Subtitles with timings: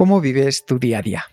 [0.00, 1.24] ¿Cómo vives tu día a día?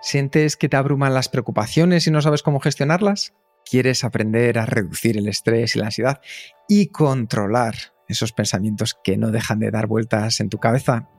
[0.00, 3.34] ¿Sientes que te abruman las preocupaciones y no sabes cómo gestionarlas?
[3.70, 6.22] ¿Quieres aprender a reducir el estrés y la ansiedad
[6.70, 7.74] y controlar
[8.08, 11.10] esos pensamientos que no dejan de dar vueltas en tu cabeza?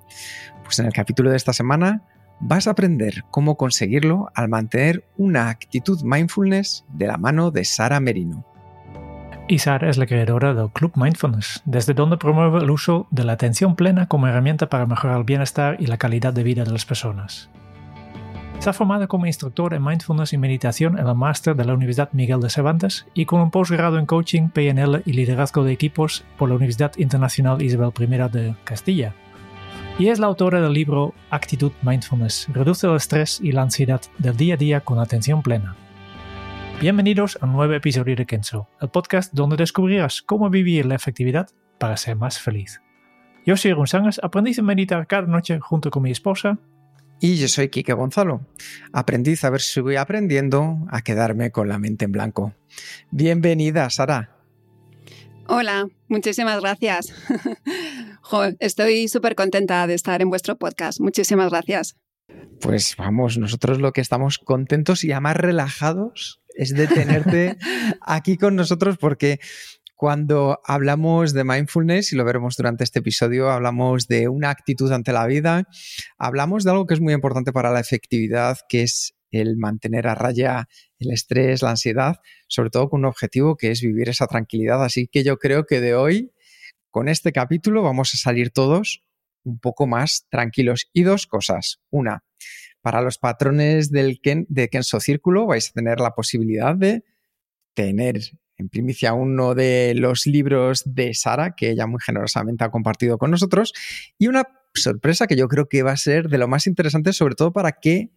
[0.63, 2.07] Pues en el capítulo de esta semana
[2.39, 7.99] vas a aprender cómo conseguirlo al mantener una actitud mindfulness de la mano de Sara
[7.99, 8.47] Merino.
[9.49, 13.31] Y Sara es la creadora del Club Mindfulness, desde donde promueve el uso de la
[13.33, 16.85] atención plena como herramienta para mejorar el bienestar y la calidad de vida de las
[16.85, 17.49] personas.
[18.59, 22.11] Se ha formado como instructor en mindfulness y meditación en el máster de la Universidad
[22.11, 26.49] Miguel de Cervantes y con un posgrado en coaching, PNL y liderazgo de equipos por
[26.49, 29.13] la Universidad Internacional Isabel I de Castilla.
[29.97, 34.35] Y es la autora del libro Actitud Mindfulness, reduce el estrés y la ansiedad del
[34.35, 35.77] día a día con atención plena.
[36.79, 41.49] Bienvenidos a un nuevo episodio de Kenzo, el podcast donde descubrirás cómo vivir la efectividad
[41.79, 42.81] para ser más feliz.
[43.47, 46.59] Yo soy González, aprendiz a meditar cada noche junto con mi esposa
[47.19, 48.45] y yo soy Quique Gonzalo,
[48.93, 52.53] aprendiz a ver si voy aprendiendo a quedarme con la mente en blanco.
[53.09, 54.35] Bienvenida, Sara.
[55.47, 57.11] Hola, muchísimas gracias.
[58.59, 60.99] estoy súper contenta de estar en vuestro podcast.
[60.99, 61.97] Muchísimas gracias.
[62.61, 67.57] Pues vamos, nosotros lo que estamos contentos y además relajados es de tenerte
[68.01, 69.39] aquí con nosotros porque
[69.95, 75.11] cuando hablamos de mindfulness, y lo veremos durante este episodio, hablamos de una actitud ante
[75.11, 75.63] la vida,
[76.19, 80.13] hablamos de algo que es muy importante para la efectividad, que es el mantener a
[80.13, 80.67] raya
[80.99, 82.17] el estrés, la ansiedad,
[82.47, 84.83] sobre todo con un objetivo que es vivir esa tranquilidad.
[84.83, 86.31] Así que yo creo que de hoy,
[86.91, 89.03] con este capítulo, vamos a salir todos
[89.47, 90.89] un poco más tranquilos.
[90.93, 91.79] Y dos cosas.
[91.89, 92.23] Una,
[92.81, 97.03] para los patrones del Ken, de Kenso Círculo vais a tener la posibilidad de
[97.73, 98.19] tener
[98.57, 103.29] en primicia uno de los libros de Sara, que ella muy generosamente ha compartido con
[103.29, 103.73] nosotros,
[104.17, 107.35] y una sorpresa que yo creo que va a ser de lo más interesante, sobre
[107.35, 108.11] todo para que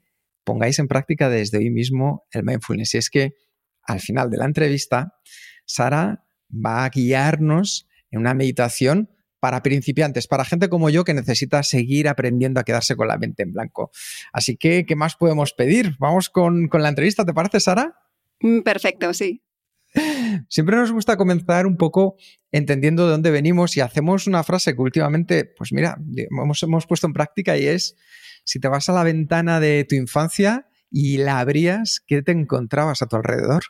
[0.44, 2.94] pongáis en práctica desde hoy mismo el mindfulness.
[2.94, 3.34] Y es que
[3.82, 5.14] al final de la entrevista,
[5.66, 9.10] Sara va a guiarnos en una meditación
[9.40, 13.42] para principiantes, para gente como yo que necesita seguir aprendiendo a quedarse con la mente
[13.42, 13.90] en blanco.
[14.32, 15.96] Así que, ¿qué más podemos pedir?
[15.98, 17.96] Vamos con, con la entrevista, ¿te parece, Sara?
[18.40, 19.42] Mm, perfecto, sí.
[20.48, 22.16] Siempre nos gusta comenzar un poco
[22.52, 27.06] entendiendo de dónde venimos y hacemos una frase que últimamente, pues mira, hemos, hemos puesto
[27.06, 27.96] en práctica y es,
[28.44, 33.02] si te vas a la ventana de tu infancia y la abrías, ¿qué te encontrabas
[33.02, 33.62] a tu alrededor?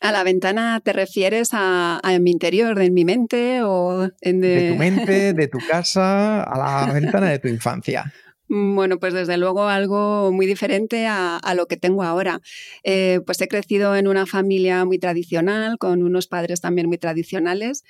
[0.00, 4.76] ¿A la ventana te refieres a, mi interior, en mi mente o en de tu
[4.76, 8.12] mente, de tu casa, a la ventana de tu infancia?
[8.48, 12.40] Bueno, pues desde luego algo muy diferente a, lo que tengo ahora.
[12.84, 17.84] Eh, pues he crecido en una familia muy tradicional, con unos padres también muy tradicionales.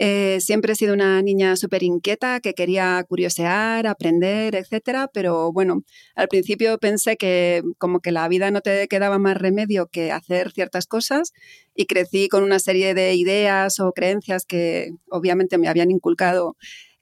[0.00, 5.82] Eh, siempre he sido una niña súper inquieta que quería curiosear, aprender, etcétera, pero bueno,
[6.14, 10.52] al principio pensé que como que la vida no te quedaba más remedio que hacer
[10.52, 11.32] ciertas cosas
[11.74, 16.56] y crecí con una serie de ideas o creencias que obviamente me habían inculcado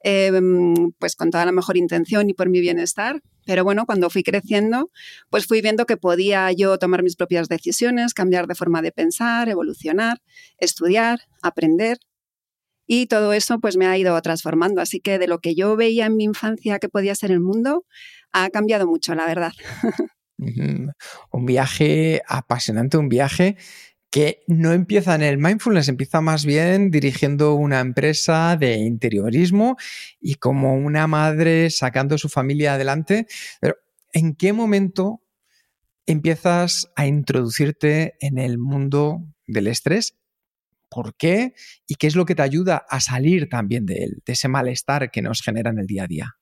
[0.09, 3.21] Em, pues con toda la mejor intención y por mi bienestar.
[3.45, 4.91] Pero bueno, cuando fui creciendo,
[5.29, 9.49] pues fui viendo que podía yo tomar mis propias decisiones, cambiar de forma de pensar,
[9.49, 10.21] evolucionar,
[10.59, 11.97] estudiar, aprender.
[12.87, 14.81] Y todo eso pues me ha ido transformando.
[14.81, 17.85] Así que de lo que yo veía en mi infancia que podía ser el mundo,
[18.31, 19.51] ha cambiado mucho, la verdad.
[21.31, 23.57] Un viaje apasionante, un viaje
[24.11, 29.77] que no empieza en el mindfulness, empieza más bien dirigiendo una empresa de interiorismo
[30.19, 33.27] y como una madre sacando su familia adelante.
[33.59, 33.75] Pero,
[34.13, 35.23] ¿en qué momento
[36.05, 40.15] empiezas a introducirte en el mundo del estrés?
[40.89, 41.53] ¿Por qué?
[41.85, 45.11] ¿Y qué es lo que te ayuda a salir también de él, de ese malestar
[45.11, 46.37] que nos genera en el día a día?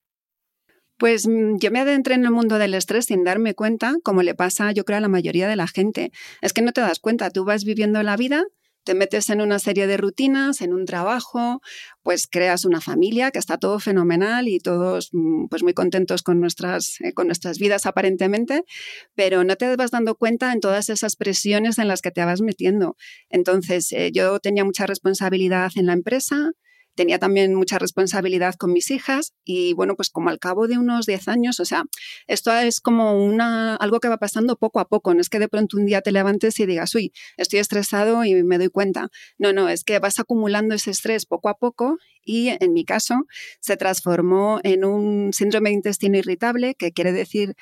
[0.97, 4.36] Pues mm, yo me adentré en el mundo del estrés sin darme cuenta, como le
[4.36, 6.12] pasa yo creo a la mayoría de la gente.
[6.42, 8.45] Es que no te das cuenta, tú vas viviendo la vida
[8.85, 11.61] te metes en una serie de rutinas, en un trabajo,
[12.03, 16.39] pues creas una familia que está todo fenomenal y todos mm, pues muy contentos con
[16.39, 18.63] nuestras, eh, con nuestras vidas aparentemente,
[19.15, 22.41] pero no te vas dando cuenta en todas esas presiones en las que te vas
[22.41, 22.95] metiendo.
[23.29, 26.51] Entonces, eh, yo tenía mucha responsabilidad en la empresa,
[26.95, 31.06] tenía también mucha responsabilidad con mis hijas y bueno, pues como al cabo de unos
[31.06, 31.83] 10 años, o sea,
[32.27, 35.47] esto es como una, algo que va pasando poco a poco, no es que de
[35.47, 39.09] pronto un día te levantes y digas, uy, estoy estresado y me doy cuenta.
[39.38, 43.15] No, no, es que vas acumulando ese estrés poco a poco y en mi caso
[43.59, 47.56] se transformó en un síndrome de intestino irritable, que quiere decir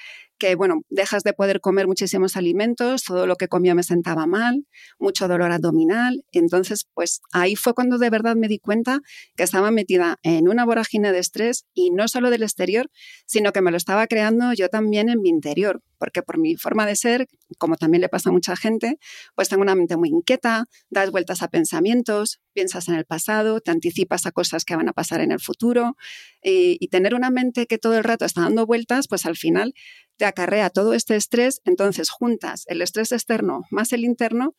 [0.44, 4.68] que, bueno, dejas de poder comer muchísimos alimentos, todo lo que comía me sentaba mal,
[5.00, 6.26] mucho dolor abdominal.
[6.34, 9.00] Entonces, pues ahí fue cuando de verdad me di cuenta
[9.38, 12.92] que estaba metida en una vorágine de estrés y no solo del exterior,
[13.26, 16.86] sino que me lo estaba creando yo también en mi interior, porque por mi forma
[16.86, 19.00] de ser, como también le pasa a mucha gente,
[19.36, 23.72] pues tengo una mente muy inquieta, das vueltas a pensamientos, piensas en el pasado, te
[23.72, 25.96] anticipas a cosas que van a pasar en el futuro
[26.44, 29.74] y, y tener una mente que todo el rato está dando vueltas, pues al final
[30.18, 34.56] te acarrea todo este estrés, entonces juntas el estrés externo más el interno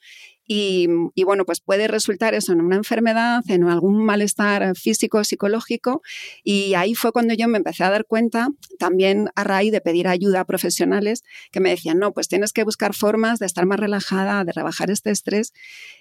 [0.47, 0.87] y,
[1.25, 6.03] bueno, pues puede resultar eso en una enfermedad, en algún malestar físico, psicológico.
[6.43, 8.49] Y ahí fue cuando yo me empecé a dar cuenta,
[8.79, 12.65] también a raíz de pedir ayuda a profesionales que me decían, no, pues tienes que
[12.65, 15.55] buscar formas de estar más relajada, de rebajar este estrés.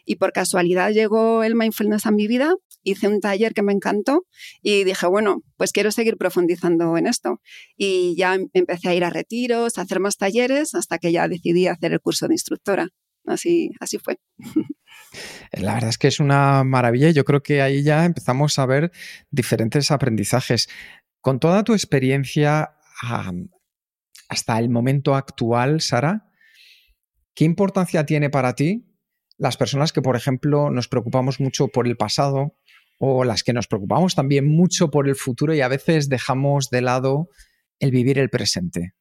[0.06, 2.54] Y por casualidad llegó el mindfulness a mi vida,
[2.84, 4.26] hice un taller que me encantó
[4.62, 7.42] y dije, bueno, pues quiero seguir profundizando en esto.
[7.78, 11.68] Y ya empecé a ir a retiros, a hacer más talleres, hasta que ya decidí
[11.68, 12.90] hacer el curso de instructora.
[13.26, 14.18] Así, así fue.
[15.52, 18.92] La verdad es que es una maravilla yo creo que ahí ya empezamos a ver
[19.30, 20.70] diferentes aprendizajes.
[21.22, 22.76] Con toda tu experiencia
[24.28, 26.30] hasta el momento actual, Sara,
[27.36, 28.90] ¿qué importancia tiene para ti
[29.38, 32.56] las personas que, por ejemplo, nos preocupamos mucho por el pasado
[32.98, 36.82] o las que nos preocupamos también mucho por el futuro y a veces dejamos de
[36.82, 37.30] lado
[37.80, 38.94] el vivir el presente?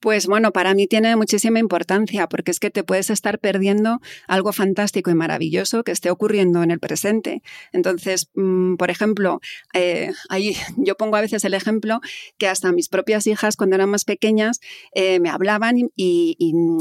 [0.00, 4.52] Pues bueno, para mí tiene muchísima importancia porque es que te puedes estar perdiendo algo
[4.52, 7.42] fantástico y maravilloso que esté ocurriendo en el presente.
[7.72, 9.40] Entonces, mm, por ejemplo,
[9.72, 12.00] eh, ahí yo pongo a veces el ejemplo
[12.36, 14.60] que hasta mis propias hijas cuando eran más pequeñas
[14.94, 16.36] eh, me hablaban y,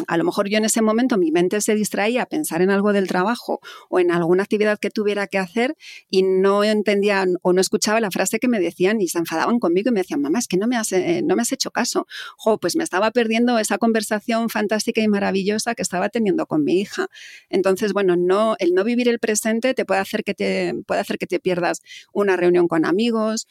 [0.07, 2.91] a lo mejor yo en ese momento mi mente se distraía a pensar en algo
[2.91, 5.75] del trabajo o en alguna actividad que tuviera que hacer
[6.09, 9.89] y no entendían o no escuchaba la frase que me decían y se enfadaban conmigo
[9.89, 12.05] y me decían, mamá, es que no me has, eh, no me has hecho caso.
[12.59, 17.07] Pues me estaba perdiendo esa conversación fantástica y maravillosa que estaba teniendo con mi hija.
[17.49, 21.17] Entonces, bueno, no, el no vivir el presente te puede hacer que te, puede hacer
[21.17, 21.81] que te pierdas
[22.11, 23.47] una reunión con amigos,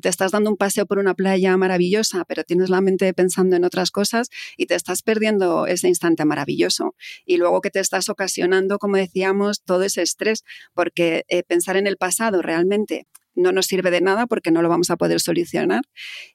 [0.00, 3.64] te estás dando un paseo por una playa maravillosa, pero tienes la mente pensando en
[3.64, 6.94] otras cosas y te estás perdiendo ese instante maravilloso.
[7.24, 10.44] Y luego que te estás ocasionando, como decíamos, todo ese estrés,
[10.74, 13.06] porque eh, pensar en el pasado realmente
[13.36, 15.82] no nos sirve de nada porque no lo vamos a poder solucionar.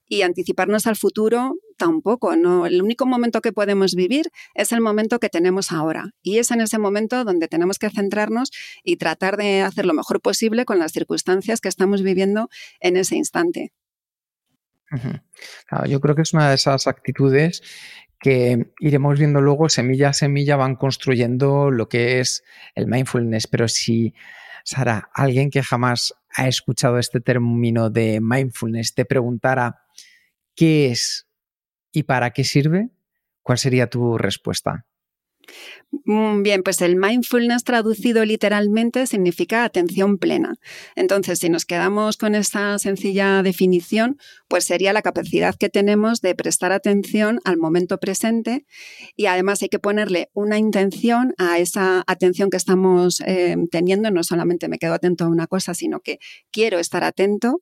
[0.08, 2.36] Y anticiparnos al futuro tampoco.
[2.36, 2.68] No.
[2.68, 6.12] El único momento que podemos vivir es el momento que tenemos ahora.
[6.22, 8.52] Y es en ese momento donde tenemos que centrarnos
[8.84, 12.50] y tratar de hacer lo mejor posible con las circunstancias que estamos viviendo
[12.82, 13.74] en ese instante.
[15.88, 17.64] yo creo que es una de esas actitudes
[18.20, 22.44] que iremos viendo luego semilla a semilla van construyendo lo que es
[22.76, 23.48] el mindfulness.
[23.48, 24.14] Pero si,
[24.64, 29.82] Sara, alguien que jamás ha escuchado este término de mindfulness te preguntara
[30.56, 31.31] qué es
[31.92, 32.90] y para qué sirve,
[33.42, 34.86] ¿cuál sería tu respuesta?
[36.06, 40.56] Mm, bien, pues el mindfulness traducido literalmente significa atención plena.
[40.96, 44.18] Entonces, si nos quedamos con esta sencilla definición,
[44.48, 48.66] pues sería la capacidad que tenemos de prestar atención al momento presente
[49.16, 54.12] y además hay que ponerle una intención a esa atención que estamos eh, teniendo.
[54.12, 56.20] No solamente me quedo atento a una cosa, sino que
[56.52, 57.62] quiero estar atento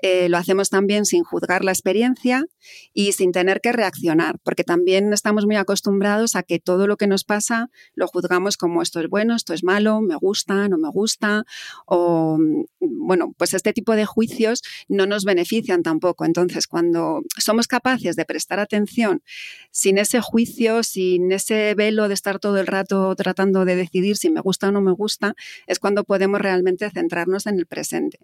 [0.00, 2.44] eh, lo hacemos también sin juzgar la experiencia
[2.92, 7.06] y sin tener que reaccionar, porque también estamos muy acostumbrados a que todo lo que
[7.06, 10.90] nos pasa lo juzgamos como esto es bueno, esto es malo, me gusta, no me
[10.90, 11.44] gusta,
[11.86, 12.38] o
[12.80, 16.24] bueno, pues este tipo de juicios no nos benefician tampoco.
[16.24, 19.22] Entonces, cuando somos capaces de prestar atención
[19.70, 24.30] sin ese juicio, sin ese velo de estar todo el rato tratando de decidir si
[24.30, 25.34] me gusta o no me gusta,
[25.66, 28.18] es cuando podemos realmente centrarnos en el presente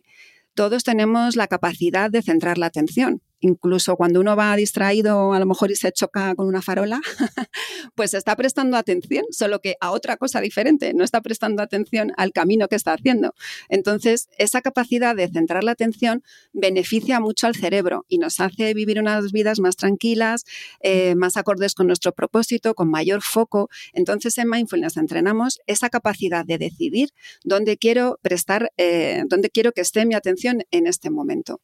[0.54, 3.22] todos tenemos la capacidad de centrar la atención.
[3.42, 7.00] Incluso cuando uno va distraído a lo mejor y se choca con una farola,
[7.94, 12.32] pues está prestando atención, solo que a otra cosa diferente, no está prestando atención al
[12.32, 13.34] camino que está haciendo.
[13.68, 16.22] Entonces, esa capacidad de centrar la atención
[16.52, 20.44] beneficia mucho al cerebro y nos hace vivir unas vidas más tranquilas,
[20.80, 23.68] eh, más acordes con nuestro propósito, con mayor foco.
[23.92, 27.08] Entonces, en mindfulness entrenamos esa capacidad de decidir
[27.44, 31.60] dónde quiero prestar, eh, dónde quiero que esté mi atención en este momento.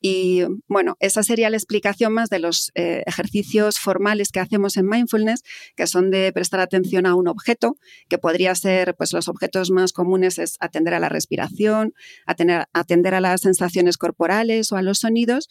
[0.00, 4.86] Y bueno, esa sería la explicación más de los eh, ejercicios formales que hacemos en
[4.86, 5.42] mindfulness,
[5.76, 7.76] que son de prestar atención a un objeto,
[8.08, 11.94] que podría ser, pues los objetos más comunes es atender a la respiración,
[12.26, 15.48] atender, atender a las sensaciones corporales o a los sonidos,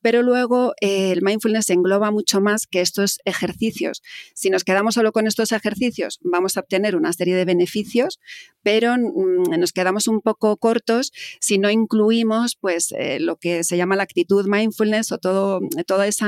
[0.00, 4.02] pero luego eh, el mindfulness engloba mucho más que estos ejercicios.
[4.34, 8.20] Si nos quedamos solo con estos ejercicios, vamos a obtener una serie de beneficios,
[8.62, 13.76] pero mm, nos quedamos un poco cortos si no incluimos pues eh, lo que se
[13.76, 16.26] llama la actitud mindfulness todo, todo ese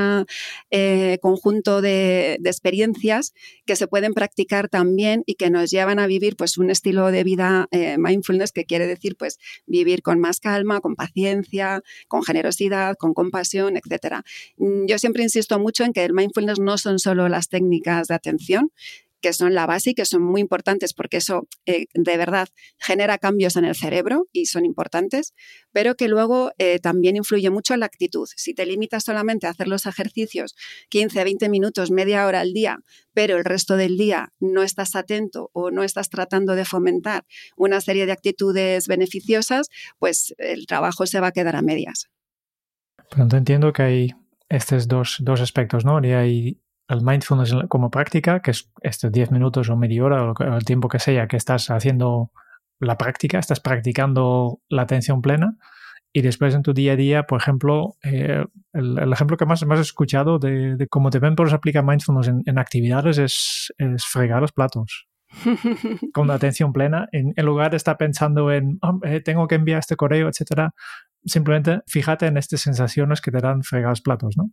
[0.71, 3.35] eh, conjunto de, experiencias
[3.67, 7.23] que se pueden practicar también y que nos llevan a vivir pues un estilo de
[7.23, 12.97] vida eh, mindfulness que quiere decir pues vivir con más calma, con paciencia, con generosidad,
[12.97, 14.25] con compasión, etcétera.
[14.57, 18.15] Mm, yo siempre insisto mucho en que el mindfulness no son solo las técnicas de
[18.15, 18.71] atención,
[19.21, 22.49] que son la base y que son muy importantes porque eso eh, de verdad
[22.79, 25.35] genera cambios en el cerebro y son importantes,
[25.73, 28.29] pero que luego eh, también influye mucho en la actitud.
[28.37, 30.57] Si te limitas solamente a hacer los ejercicios
[30.89, 32.81] 15, 20 minutos, media hora al día,
[33.13, 37.25] pero el resto del día no estás atento o no estás tratando de fomentar
[37.57, 42.09] una serie de actitudes beneficiosas, pues el trabajo se va a quedar a medias.
[43.11, 44.11] Pronto entiendo que hay
[44.49, 46.05] estos dos, dos aspectos, ¿no?
[46.05, 50.57] Y hay el mindfulness como práctica, que es estos 10 minutos o media hora o
[50.57, 52.33] el tiempo que sea que estás haciendo
[52.81, 55.57] la práctica, estás practicando la atención plena.
[56.13, 59.79] Y después en tu día a día, por ejemplo, eh, el, ejemplo que más, más
[59.79, 63.73] he escuchado de, cómo te ven por aplica mindfulness en, actividades es,
[64.05, 65.07] fregar los platos.
[66.13, 69.79] con la atención plena, en, lugar de estar pensando en oh, eh, tengo que enviar
[69.79, 70.75] este correo, etcétera,
[71.25, 74.51] simplemente fíjate en estas sensaciones que te dan fregar los platos, ¿no?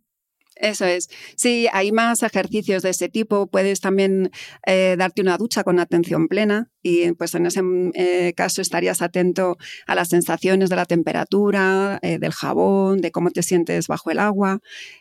[0.60, 1.08] Eso es.
[1.36, 3.46] Sí, hay más ejercicios de ese tipo.
[3.46, 4.30] Puedes también
[4.66, 7.62] eh, darte una ducha con atención plena y pues en ese
[7.94, 13.30] eh, caso estarías atento a las sensaciones de la temperatura, eh, del jabón, de cómo
[13.30, 14.58] te sientes bajo el agua.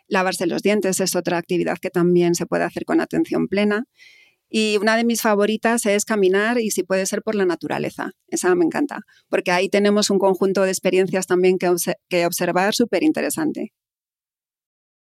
[0.08, 3.86] Lavarse los dientes es otra actividad que también se puede hacer con atención plena.
[4.50, 8.12] Y una de mis favoritas es caminar y si puede ser por la naturaleza.
[8.28, 13.74] Esa me encanta, porque ahí tenemos un conjunto de experiencias también que, observar súper interesante.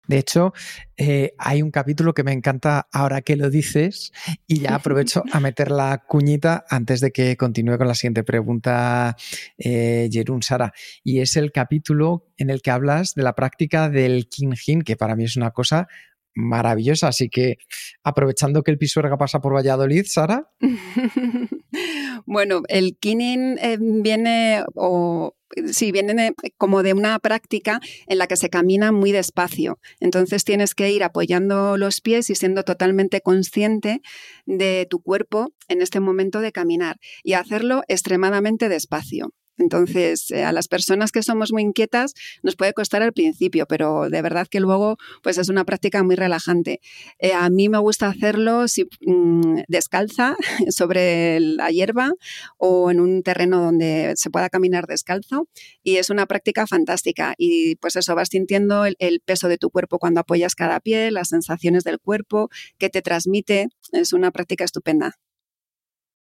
[0.09, 0.53] De hecho,
[0.97, 4.11] eh, hay un capítulo que me encanta ahora que lo dices
[4.47, 9.15] y ya aprovecho a meter la cuñita antes de que continúe con la siguiente pregunta,
[9.59, 10.73] eh, Jerún Sara.
[11.03, 15.15] Y es el capítulo en el que hablas de la práctica del Kinjin, que para
[15.15, 15.87] mí es una cosa
[16.33, 17.09] maravillosa.
[17.09, 17.57] Así que
[18.03, 20.49] aprovechando que el Pisuerga pasa por Valladolid, Sara.
[22.25, 25.35] bueno, el Kinin eh, viene o
[25.71, 29.79] sí, viene como de una práctica en la que se camina muy despacio.
[29.99, 34.01] Entonces tienes que ir apoyando los pies y siendo totalmente consciente
[34.45, 39.31] de tu cuerpo en este momento de caminar y hacerlo extremadamente despacio.
[39.59, 42.13] Entonces, eh, a las personas que somos muy inquietas
[42.43, 46.15] nos puede costar al principio, pero de verdad que luego pues es una práctica muy
[46.15, 46.79] relajante.
[47.19, 50.35] Eh, a mí me gusta hacerlo si, mm, descalza
[50.69, 52.13] sobre la hierba
[52.57, 55.47] o en un terreno donde se pueda caminar descalzo
[55.83, 59.69] y es una práctica fantástica y pues eso, vas sintiendo el, el peso de tu
[59.69, 64.63] cuerpo cuando apoyas cada pie, las sensaciones del cuerpo que te transmite, es una práctica
[64.63, 65.15] estupenda.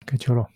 [0.06, 0.50] Qué chulo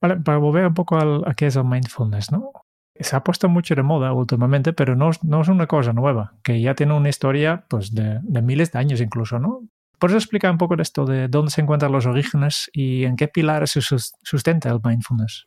[0.00, 2.52] para volver un poco a qué es el mindfulness, ¿no?
[2.98, 6.60] Se ha puesto mucho de moda últimamente, pero no, no es una cosa nueva, que
[6.60, 9.60] ya tiene una historia pues, de, de miles de años incluso, ¿no?
[9.98, 13.16] Por eso explica un poco de esto de dónde se encuentran los orígenes y en
[13.16, 15.46] qué pilares se sustenta el mindfulness.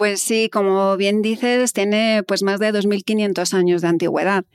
[0.00, 4.46] Pues sí, como bien dices, tiene pues más de 2.500 años de antigüedad.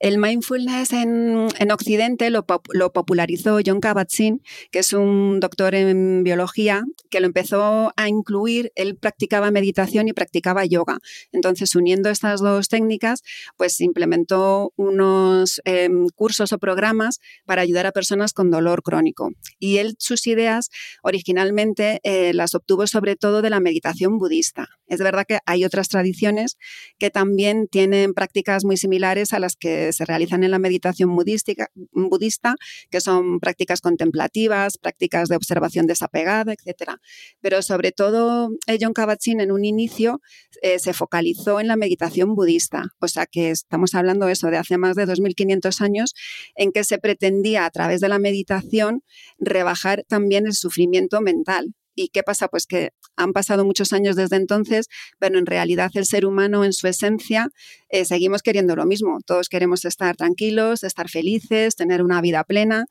[0.00, 7.20] El mindfulness en, Occidente lo, popularizó John Kabat-Zinn, que es un doctor en biología, que
[7.20, 8.72] lo empezó a incluir.
[8.74, 10.96] Él practicaba meditación y practicaba yoga.
[11.30, 13.22] Entonces, uniendo estas dos técnicas,
[13.58, 19.32] pues implementó unos em, cursos o programas para ayudar a personas con dolor crónico.
[19.58, 20.70] Y él sus ideas
[21.02, 24.70] originalmente eh, las obtuvo sobre todo de la meditación budista.
[24.88, 26.56] Es verdad que hay otras tradiciones
[26.98, 32.54] que también tienen prácticas muy similares a las que se realizan en la meditación budista,
[32.90, 36.92] que son prácticas contemplativas, prácticas de observación desapegada, etc.
[37.40, 38.50] Pero sobre todo,
[38.80, 40.20] John Kabat-Zinn en un inicio
[40.62, 44.78] eh, se focalizó en la meditación budista, o sea que estamos hablando eso de hace
[44.78, 46.14] más de 2.500 años,
[46.54, 49.02] en que se pretendía a través de la meditación
[49.38, 51.74] rebajar también el sufrimiento mental.
[51.94, 52.48] ¿Y qué pasa?
[52.48, 56.72] Pues que han pasado muchos años desde entonces, pero en realidad el ser humano en
[56.72, 57.48] su esencia
[57.88, 59.18] eh, seguimos queriendo lo mismo.
[59.24, 62.86] Todos queremos estar tranquilos, estar felices, tener una vida plena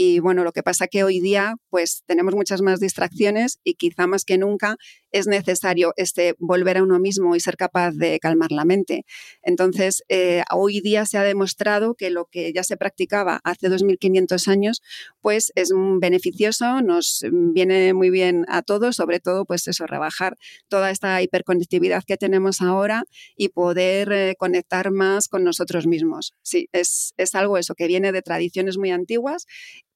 [0.00, 4.06] y bueno, lo que pasa que hoy día pues tenemos muchas más distracciones y quizá
[4.06, 4.76] más que nunca
[5.10, 9.04] es necesario este, volver a uno mismo y ser capaz de calmar la mente.
[9.42, 14.46] Entonces, eh, hoy día se ha demostrado que lo que ya se practicaba hace 2.500
[14.46, 14.82] años
[15.20, 20.36] pues es beneficioso, nos viene muy bien a todos, sobre todo pues eso, rebajar
[20.68, 23.02] toda esta hiperconectividad que tenemos ahora
[23.36, 26.34] y poder eh, conectar más con nosotros mismos.
[26.42, 29.46] Sí, es, es algo eso que viene de tradiciones muy antiguas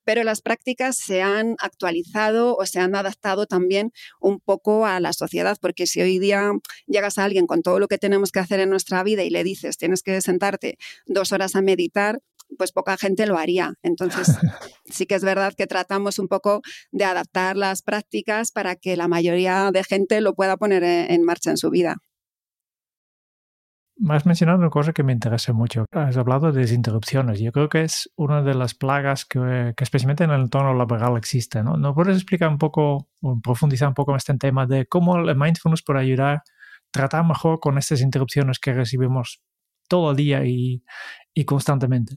[0.05, 5.13] pero las prácticas se han actualizado o se han adaptado también un poco a la
[5.13, 6.53] sociedad, porque si hoy día
[6.87, 9.45] llegas a alguien con todo lo que tenemos que hacer en nuestra vida y le
[9.45, 12.21] dices tienes que sentarte dos horas a meditar,
[12.59, 13.75] pues poca gente lo haría.
[13.83, 14.29] Entonces,
[14.91, 19.09] sí que es verdad que tratamos un poco de adaptar las prácticas para que la
[19.09, 21.97] mayoría de gente lo pueda poner en marcha en su vida.
[24.05, 25.87] Me has mencionado una cosa que me interesa mucho.
[25.93, 27.39] Has hablado de desinterrupciones.
[27.39, 31.63] Yo creo que es una de las plagas que, especialmente en el entorno laboral existe.
[31.63, 31.77] ¿no?
[31.77, 33.09] ¿No puedes explicar un poco,
[33.45, 36.43] profundizar un poco en este tema de cómo el mindfulness puede ayudar a
[36.91, 39.41] tratar mejor con estas interrupciones que recibimos
[39.87, 40.83] todo el día y
[41.47, 42.17] constantemente?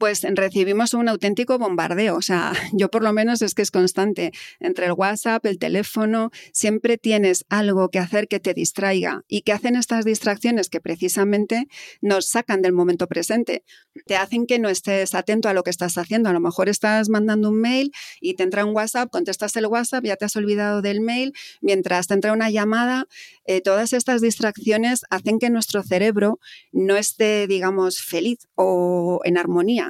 [0.00, 2.16] Pues recibimos un auténtico bombardeo.
[2.16, 4.32] O sea, yo por lo menos es que es constante.
[4.58, 9.24] Entre el WhatsApp, el teléfono, siempre tienes algo que hacer que te distraiga.
[9.28, 10.70] ¿Y que hacen estas distracciones?
[10.70, 11.68] Que precisamente
[12.00, 13.62] nos sacan del momento presente.
[14.06, 16.30] Te hacen que no estés atento a lo que estás haciendo.
[16.30, 17.92] A lo mejor estás mandando un mail
[18.22, 21.34] y te entra un WhatsApp, contestas el WhatsApp, ya te has olvidado del mail.
[21.60, 23.06] Mientras te entra una llamada,
[23.44, 26.40] eh, todas estas distracciones hacen que nuestro cerebro
[26.72, 29.89] no esté, digamos, feliz o en armonía.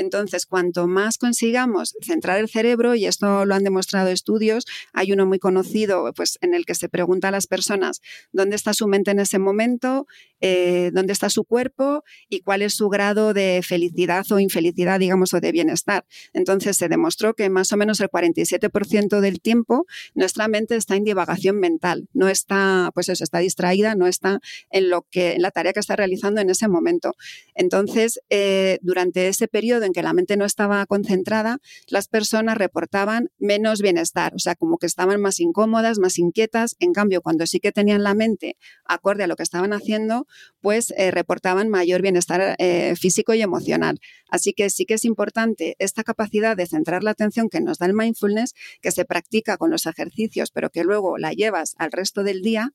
[0.00, 4.64] Entonces, cuanto más consigamos centrar el cerebro, y esto lo han demostrado estudios,
[4.94, 8.00] hay uno muy conocido pues, en el que se pregunta a las personas
[8.32, 10.06] dónde está su mente en ese momento,
[10.40, 15.34] eh, dónde está su cuerpo y cuál es su grado de felicidad o infelicidad, digamos,
[15.34, 16.06] o de bienestar.
[16.32, 21.04] Entonces, se demostró que más o menos el 47% del tiempo nuestra mente está en
[21.04, 24.40] divagación mental, no está, pues eso, está distraída, no está
[24.70, 27.12] en lo que, en la tarea que está realizando en ese momento.
[27.54, 33.82] Entonces, eh, durante ese periodo que la mente no estaba concentrada, las personas reportaban menos
[33.82, 36.76] bienestar, o sea, como que estaban más incómodas, más inquietas.
[36.78, 40.26] En cambio, cuando sí que tenían la mente acorde a lo que estaban haciendo,
[40.60, 44.00] pues eh, reportaban mayor bienestar eh, físico y emocional.
[44.28, 47.86] Así que sí que es importante esta capacidad de centrar la atención que nos da
[47.86, 52.22] el mindfulness, que se practica con los ejercicios, pero que luego la llevas al resto
[52.22, 52.72] del día,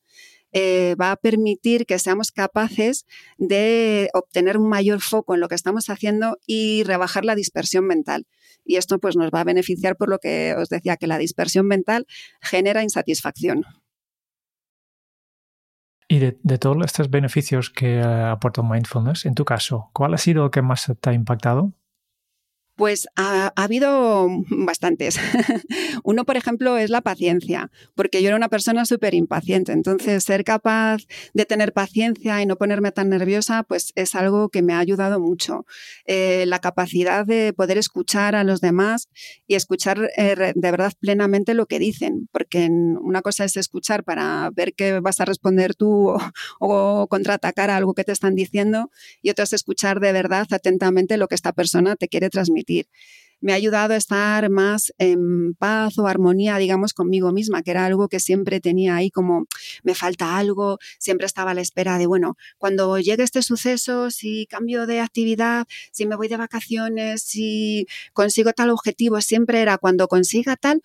[0.58, 3.06] eh, va a permitir que seamos capaces
[3.38, 8.26] de obtener un mayor foco en lo que estamos haciendo y rebajar la dispersión mental.
[8.64, 11.68] Y esto pues, nos va a beneficiar por lo que os decía, que la dispersión
[11.68, 12.08] mental
[12.42, 13.66] genera insatisfacción.
[16.08, 20.52] Y de, todos estos beneficios que aporta mindfulness, en tu caso, ¿cuál ha sido el
[20.52, 21.74] que más te ha impactado?
[22.76, 25.18] Pues ha, habido bastantes.
[26.04, 29.72] Uno, por ejemplo, es la paciencia, porque yo era una persona súper impaciente.
[29.72, 34.62] Entonces, ser capaz de tener paciencia y no ponerme tan nerviosa, pues es algo que
[34.62, 35.66] me ha ayudado mucho.
[36.06, 39.08] Eh, la capacidad de poder escuchar a los demás
[39.48, 44.50] y escuchar eh, de verdad plenamente lo que dicen, porque una cosa es escuchar para
[44.54, 46.18] ver qué vas a responder tú o,
[46.60, 51.16] o contraatacar a algo que te están diciendo, y otra es escuchar de verdad atentamente
[51.16, 52.65] lo que esta persona te quiere transmitir
[53.46, 57.86] me ha ayudado a estar más en paz o armonía, digamos, conmigo misma, que era
[57.86, 59.46] algo que siempre tenía ahí como,
[59.84, 64.48] me falta algo, siempre estaba a la espera de, bueno, cuando llegue este suceso, si
[64.48, 70.08] cambio de actividad, si me voy de vacaciones, si consigo tal objetivo, siempre era cuando
[70.08, 70.82] consiga tal,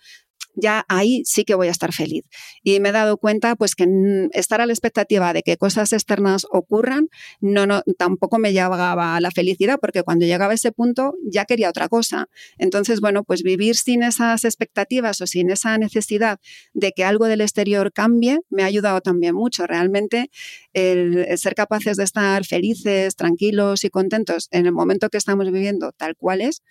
[0.55, 2.25] ya ahí sí que voy a estar feliz.
[2.63, 3.85] Y me he dado cuenta pues que
[4.33, 7.09] estar a la expectativa de que cosas externas ocurran
[7.39, 11.45] no, no tampoco me llevaba a la felicidad porque cuando llegaba a ese punto ya
[11.45, 12.27] quería otra cosa.
[12.57, 16.39] Entonces, bueno, pues vivir sin esas expectativas o sin esa necesidad
[16.73, 19.67] de que algo del exterior cambie me ha ayudado también mucho.
[19.67, 20.29] Realmente
[20.73, 26.15] ser capaces de estar felices, tranquilos y contentos en el momento que estamos viviendo tal
[26.15, 26.63] cual es,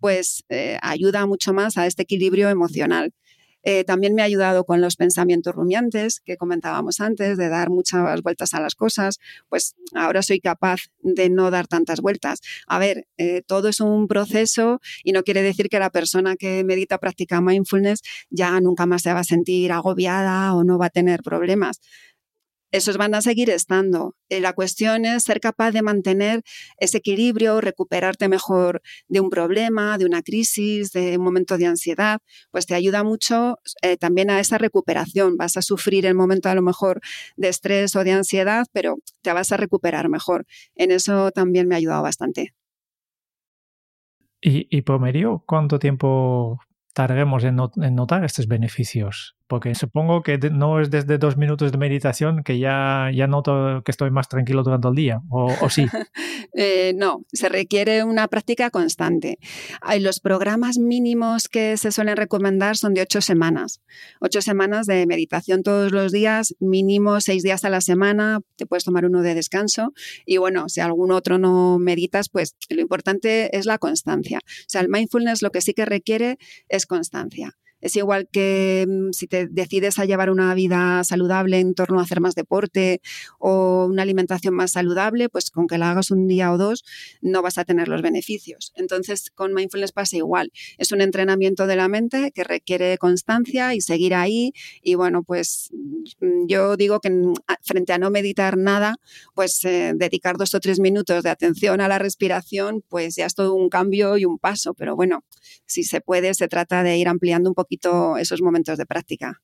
[0.00, 3.12] pues eh, ayuda mucho más a este equilibrio emocional.
[3.64, 8.22] Eh, también me ha ayudado con los pensamientos rumiantes que comentábamos antes, de dar muchas
[8.22, 9.18] vueltas a las cosas.
[9.48, 12.40] Pues ahora soy capaz de no dar tantas vueltas.
[12.66, 16.64] A ver, eh, todo es un proceso y no quiere decir que la persona que
[16.64, 20.90] medita, practica mindfulness, ya nunca más se va a sentir agobiada o no va a
[20.90, 21.80] tener problemas
[22.70, 24.14] esos van a seguir estando.
[24.28, 26.42] Eh, la cuestión es ser capaz de mantener
[26.78, 32.20] ese equilibrio, recuperarte mejor de un problema, de una crisis, de un momento de ansiedad,
[32.50, 35.36] pues te ayuda mucho eh, también a esa recuperación.
[35.36, 37.00] Vas a sufrir el momento a lo mejor
[37.36, 40.46] de estrés o de ansiedad, pero te vas a recuperar mejor.
[40.74, 42.54] En eso también me ha ayudado bastante.
[44.40, 46.60] ¿Y, y por medio cuánto tiempo
[46.92, 47.56] tardaremos en,
[47.94, 49.37] notar estos beneficios?
[49.48, 53.90] Porque supongo que no es desde dos minutos de meditación que ya, ya noto que
[53.90, 55.86] estoy más tranquilo durante el día, o, sí.
[56.54, 59.38] Eh, no, se requiere una práctica constante.
[60.00, 63.80] Los programas mínimos que se suelen recomendar son de ocho semanas.
[64.20, 68.84] Ocho semanas de meditación todos los días, mínimo seis días a la semana, te puedes
[68.84, 69.92] tomar uno de descanso.
[70.26, 74.40] Y bueno, si algún otro no meditas, pues lo importante es la constancia.
[74.44, 77.56] O sea, el mindfulness lo que sí que requiere es constancia.
[77.80, 82.02] Es igual que mm, si te decides a llevar una vida saludable en torno a
[82.02, 83.00] hacer más deporte
[83.38, 86.84] o una alimentación más saludable, pues con que la hagas un día o dos
[87.20, 88.72] no vas a tener los beneficios.
[88.76, 90.50] Entonces con mindfulness pasa igual.
[90.76, 94.52] Es un entrenamiento de la mente que requiere constancia y seguir ahí.
[94.82, 95.70] Y bueno, pues
[96.20, 97.08] mm, yo digo que
[97.62, 98.96] frente a no meditar nada,
[99.34, 103.34] pues eh, dedicar dos o tres minutos de atención a la respiración, pues ya es
[103.34, 104.74] todo un cambio y un paso.
[104.74, 105.24] Pero bueno,
[105.66, 109.40] si se puede, se trata de ir ampliando un poco esos momentos de práctica.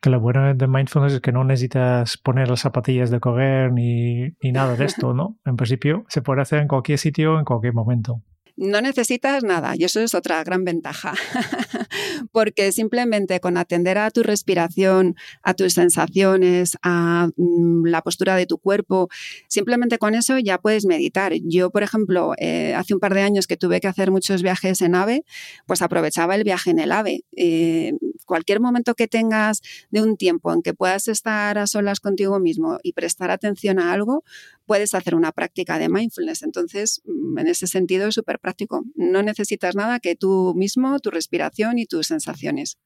[0.00, 4.30] Que lo bueno de mindfulness es que no necesitas poner las zapatillas de correr ni,
[4.42, 5.38] ni nada de esto, ¿no?
[5.44, 8.22] En principio se puede hacer en cualquier sitio, en cualquier momento.
[8.60, 11.14] No necesitas nada y eso es otra gran ventaja,
[12.30, 18.44] porque simplemente con atender a tu respiración, a tus sensaciones, a mm, la postura de
[18.44, 19.08] tu cuerpo,
[19.48, 21.32] simplemente con eso ya puedes meditar.
[21.42, 24.82] Yo, por ejemplo, eh, hace un par de años que tuve que hacer muchos viajes
[24.82, 25.24] en AVE,
[25.64, 27.24] pues aprovechaba el viaje en el AVE.
[27.38, 32.38] Eh, cualquier momento que tengas de un tiempo en que puedas estar a solas contigo
[32.38, 34.24] mismo y prestar atención a algo,
[34.66, 36.42] puedes hacer una práctica de mindfulness.
[36.42, 38.84] Entonces, mm, en ese sentido es súper práctico.
[38.94, 42.78] No necesitas nada que tú mismo, tu respiración y tus sensaciones.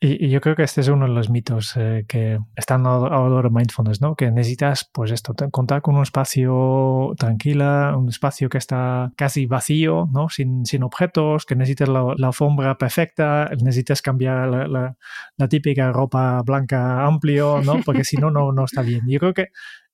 [0.00, 3.52] Y, yo creo que este es uno de los mitos eh, que están ahora en
[3.54, 4.14] mindfulness, ¿no?
[4.14, 10.08] Que necesitas, pues esto, contar con un espacio tranquila, un espacio que está casi vacío,
[10.12, 10.28] ¿no?
[10.28, 14.96] Sin, sin objetos, que necesitas la, alfombra perfecta, necesitas cambiar la,
[15.36, 17.80] la, típica ropa blanca amplio, ¿no?
[17.84, 19.02] Porque si no, no, no está bien.
[19.08, 19.48] Yo creo que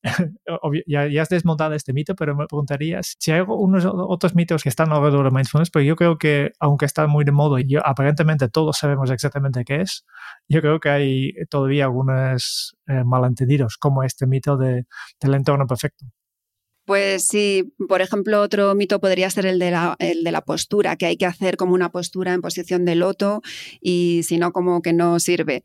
[0.86, 4.68] ya, ya, has desmontado este mito, pero me preguntaría si hay unos otros mitos que
[4.68, 8.48] están alrededor de mindfulness, pero yo creo que aunque está muy de moda y aparentemente
[8.48, 10.04] todos sabemos exactamente qué es,
[10.48, 14.84] yo creo que hay todavía algunos eh, malentendidos, como este mito de,
[15.20, 16.06] del entorno perfecto.
[16.84, 20.96] Pues sí, por ejemplo, otro mito podría ser el de, la, el de la postura,
[20.96, 23.40] que hay que hacer como una postura en posición de loto
[23.80, 25.62] y si no, como que no sirve.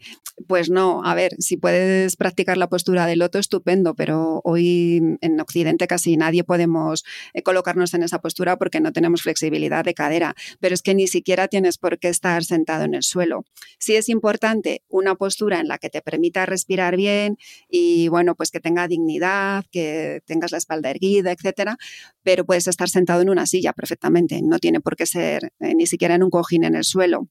[0.48, 5.40] Pues no, a ver, si puedes practicar la postura de loto, estupendo, pero hoy en
[5.42, 7.04] Occidente casi nadie podemos
[7.34, 11.08] eh, colocarnos en esa postura porque no tenemos flexibilidad de cadera, pero es que ni
[11.08, 13.44] siquiera tienes por qué estar sentado en el suelo.
[13.78, 18.52] Sí es importante una postura en la que te permita respirar bien y bueno, pues
[18.52, 21.78] que tenga dignidad, que tengas la espalda erguida etcétera,
[22.24, 25.88] pero puedes estar sentado en una silla perfectamente, no tiene por qué ser eh, ni
[25.88, 27.28] siquiera en un cojín en el suelo.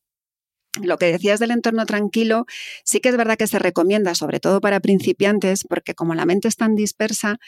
[0.83, 2.47] Lo que decías del entorno tranquilo,
[2.85, 6.49] sí que es verdad que se recomienda, sobre todo para principiantes, porque como la mente
[6.49, 7.39] es tan dispersa,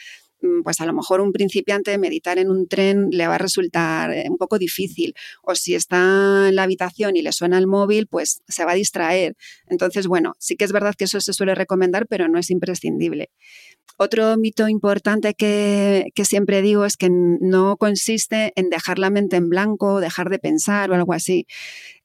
[0.41, 4.11] mm, pues a lo mejor un principiante meditar en un tren le va a resultar
[4.11, 5.13] eh, un poco difícil.
[5.43, 8.75] O si está en la habitación y le suena el móvil, pues se va a
[8.75, 9.35] distraer.
[9.67, 13.29] Entonces, bueno, sí que es verdad que eso se suele recomendar, pero no es imprescindible.
[14.03, 19.47] Otro mito importante que, siempre digo es que no consiste en dejar la mente en
[19.47, 21.45] blanco, dejar de pensar o algo así.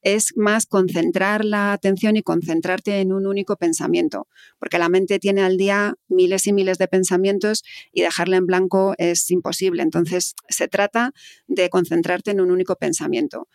[0.03, 4.27] Es más concentrar la atención y concentrarte en un único pensamiento,
[4.59, 8.93] porque la mente tiene al día miles y miles de pensamientos y dejarla en blanco
[8.99, 9.81] es imposible.
[9.81, 11.13] Entonces, se trata
[11.47, 13.47] de concentrarte en un único pensamiento.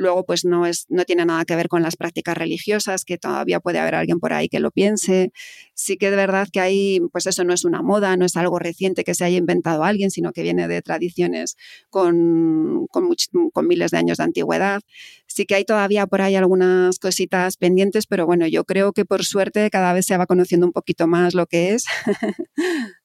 [0.00, 3.60] Luego, pues no, es, no tiene nada que ver con las prácticas religiosas, que todavía
[3.60, 5.30] puede haber alguien por ahí que lo piense.
[5.74, 8.58] Sí que de verdad que hay, pues eso no es una moda, no es algo
[8.58, 11.56] reciente que se haya inventado alguien, sino que viene de tradiciones
[11.90, 13.10] con, con,
[13.52, 14.80] con miles de años de antigüedad.
[15.26, 19.22] Sí que hay todavía por ahí algunas cositas pendientes, pero bueno, yo creo que por
[19.26, 21.84] suerte cada vez se va conociendo un poquito más lo que es.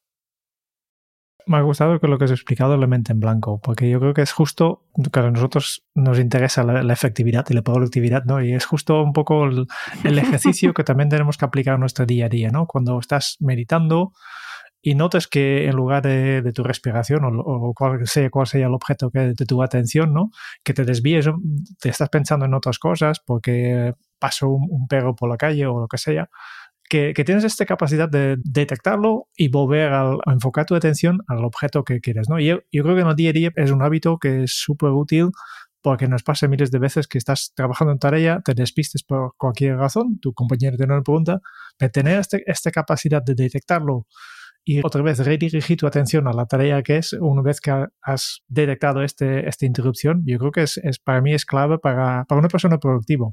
[1.47, 4.23] Me ha gustado lo que has explicado la mente en blanco, porque yo creo que
[4.23, 8.41] es justo que a nosotros nos interesa la, efectividad y la productividad, ¿no?
[8.43, 9.67] Y es justo un poco el,
[10.03, 12.65] ejercicio que también tenemos que aplicar en nuestro día a día, ¿no?
[12.65, 14.13] Cuando estás meditando
[14.81, 19.11] y notas que en lugar de, tu respiración o, cual sea cuál sea el objeto
[19.11, 20.31] que, de tu atención, ¿no?
[20.63, 21.27] Que te desvíes,
[21.79, 25.87] te estás pensando en otras cosas porque pasó un perro por la calle o lo
[25.87, 26.29] que sea
[26.89, 31.99] que, tienes esta capacidad de detectarlo y volver a, enfocar tu atención al objeto que
[31.99, 32.29] quieres.
[32.29, 32.39] ¿no?
[32.39, 34.91] Y yo, creo que en el día a día es un hábito que es súper
[34.91, 35.29] útil
[35.81, 39.77] porque nos pasa miles de veces que estás trabajando en tarea, te despistes por cualquier
[39.77, 41.41] razón, tu compañero te una pregunta,
[41.77, 44.07] pero tener este, esta capacidad de detectarlo
[44.63, 48.41] y otra vez redirigir tu atención a la tarea que es una vez que has
[48.47, 52.39] detectado este, esta interrupción, yo creo que es, es para mí es clave para, para
[52.39, 53.27] una persona productiva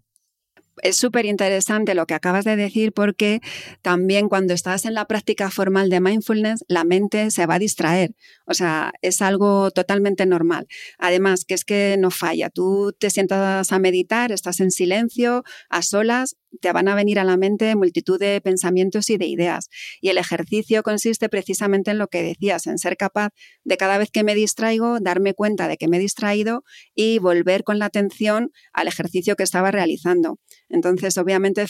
[0.82, 3.40] es súper interesante lo que acabas de decir porque
[3.82, 8.14] también cuando estás en la práctica formal de mindfulness, la mente se va a distraer.
[8.46, 10.66] O sea, es algo totalmente normal.
[10.98, 12.50] Además, que es que no falla.
[12.50, 17.24] Tú te sientas a meditar, estás en silencio, a solas, te van a venir a
[17.24, 19.68] la mente multitud de pensamientos y de ideas.
[20.00, 23.30] Y el ejercicio consiste precisamente en lo que decías, en ser capaz
[23.64, 27.64] de cada vez que me distraigo, darme cuenta de que me he distraído y volver
[27.64, 30.38] con la atención al ejercicio que estaba realizando.
[30.68, 31.64] Entonces, obviamente,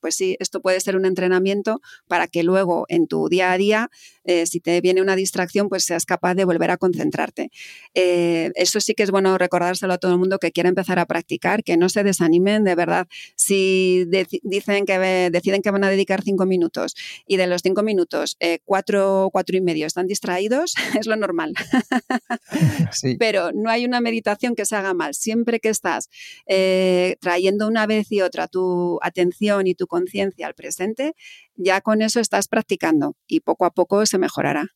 [0.00, 3.90] pues sí, esto puede ser un entrenamiento para que luego en tu día a día,
[4.24, 7.50] eh, si te viene una distracción, pues seas capaz de volver a concentrarte.
[7.94, 11.06] Eh, eso sí que es bueno recordárselo a todo el mundo que quiera empezar a
[11.06, 13.06] practicar, que no se desanimen, de verdad.
[13.36, 14.04] Si
[14.42, 14.98] dicen que
[15.30, 16.94] deciden que van a dedicar cinco minutos
[17.26, 21.54] y de los cinco minutos, eh, cuatro, cuatro y medio están distraídos, es lo normal.
[23.18, 25.14] Pero no hay una meditación que se haga mal.
[25.14, 26.08] Siempre que estás
[27.20, 31.14] trayendo una vez y otra tu atención y tu conciencia al presente,
[31.56, 34.66] ya con eso estás practicando y poco a poco se mejorará.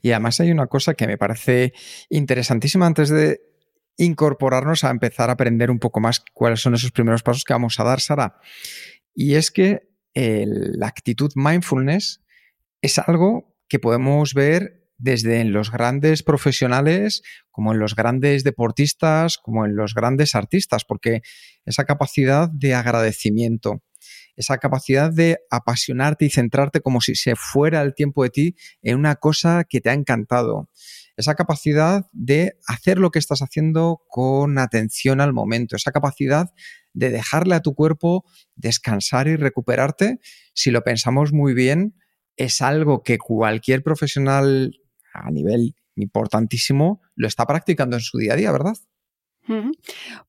[0.00, 1.72] Y además hay una cosa que me parece
[2.08, 3.51] interesantísima antes de
[3.96, 7.78] incorporarnos a empezar a aprender un poco más cuáles son esos primeros pasos que vamos
[7.78, 8.38] a dar, Sara.
[9.14, 12.22] Y es que la actitud mindfulness
[12.80, 19.36] es algo que podemos ver desde en los grandes profesionales, como en los grandes deportistas,
[19.38, 21.22] como en los grandes artistas, porque
[21.64, 23.82] esa capacidad de agradecimiento,
[24.36, 28.96] esa capacidad de apasionarte y centrarte como si se fuera el tiempo de ti en
[28.96, 30.68] una cosa que te ha encantado,
[31.16, 36.50] esa capacidad de hacer lo que estás haciendo con atención al momento, esa capacidad
[36.94, 40.20] de dejarle a tu cuerpo descansar y recuperarte,
[40.54, 41.94] si lo pensamos muy bien,
[42.36, 44.74] es algo que cualquier profesional
[45.12, 48.74] a nivel importantísimo, lo está practicando en su día a día, ¿verdad?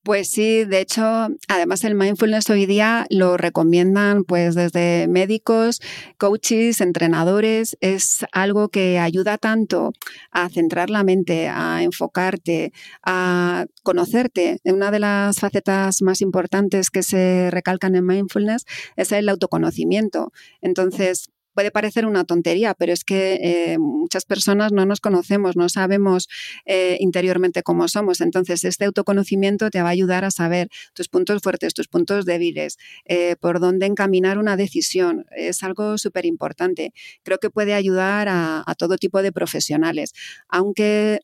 [0.03, 1.03] Pues sí, de hecho,
[1.47, 5.81] además el mindfulness hoy día lo recomiendan pues desde médicos,
[6.17, 9.93] coaches, entrenadores, es algo que ayuda tanto
[10.31, 12.73] a centrar la mente, a enfocarte,
[13.03, 14.59] a conocerte.
[14.65, 18.65] Una de las facetas más importantes que se recalcan en mindfulness
[18.97, 20.31] es el autoconocimiento.
[20.61, 25.69] Entonces, puede parecer una tontería, pero es que eh, muchas personas no nos conocemos, no
[25.69, 26.27] sabemos
[26.65, 28.21] eh, interiormente cómo somos.
[28.21, 32.77] Entonces, este autoconocimiento te va a ayudar a saber tus puntos fuertes, tus puntos débiles,
[33.05, 35.25] eh, por dónde encaminar una decisión.
[35.35, 36.93] Es algo súper importante.
[37.23, 40.13] Creo que puede ayudar a, todo tipo de profesionales,
[40.49, 41.19] aunque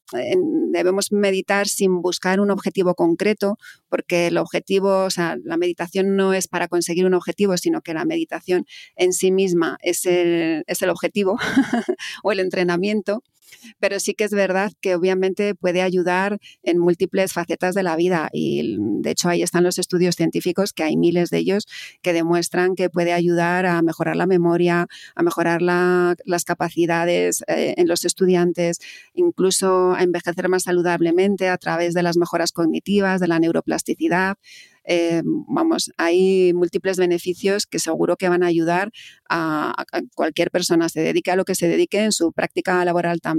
[0.72, 3.58] debemos meditar sin buscar un objetivo concreto,
[3.90, 7.96] porque el objetivo, o sea, la meditación no es para conseguir un objetivo, sino que
[7.96, 8.66] la meditación
[8.96, 9.78] en sí misma
[10.68, 11.38] es el objetivo
[12.24, 13.24] o el entrenamiento,
[13.80, 18.30] pero sí que es verdad que obviamente puede ayudar en múltiples facetas de la vida
[18.32, 21.68] y de hecho ahí están los estudios científicos, que hay miles de ellos,
[22.02, 27.88] que demuestran que puede ayudar a mejorar la memoria, a mejorar las capacidades eh, en
[27.88, 28.80] los estudiantes,
[29.14, 34.38] incluso a envejecer más saludablemente a través de las mejoras cognitivas, de la neuroplasticidad.
[34.92, 38.92] Eh, vamos, hay múltiples beneficios que seguro que van a ayudar
[39.30, 39.86] a,
[40.16, 43.39] cualquier persona, se dedique a lo que se dedique en su práctica laboral también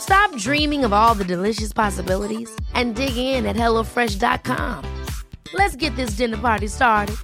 [0.00, 4.84] Stop dreaming of all the delicious possibilities and dig in at HelloFresh.com.
[5.54, 7.16] Let's get this dinner party started.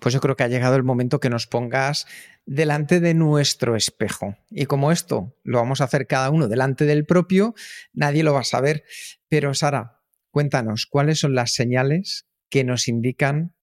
[0.00, 2.06] Pues yo creo que ha llegado el momento que nos pongas
[2.46, 4.36] delante de nuestro espejo.
[4.50, 7.54] Y como esto lo vamos a hacer cada uno delante del propio,
[7.92, 8.84] nadie lo va a saber.
[9.28, 13.56] Pero Sara, cuéntanos, ¿cuáles son las señales que nos indican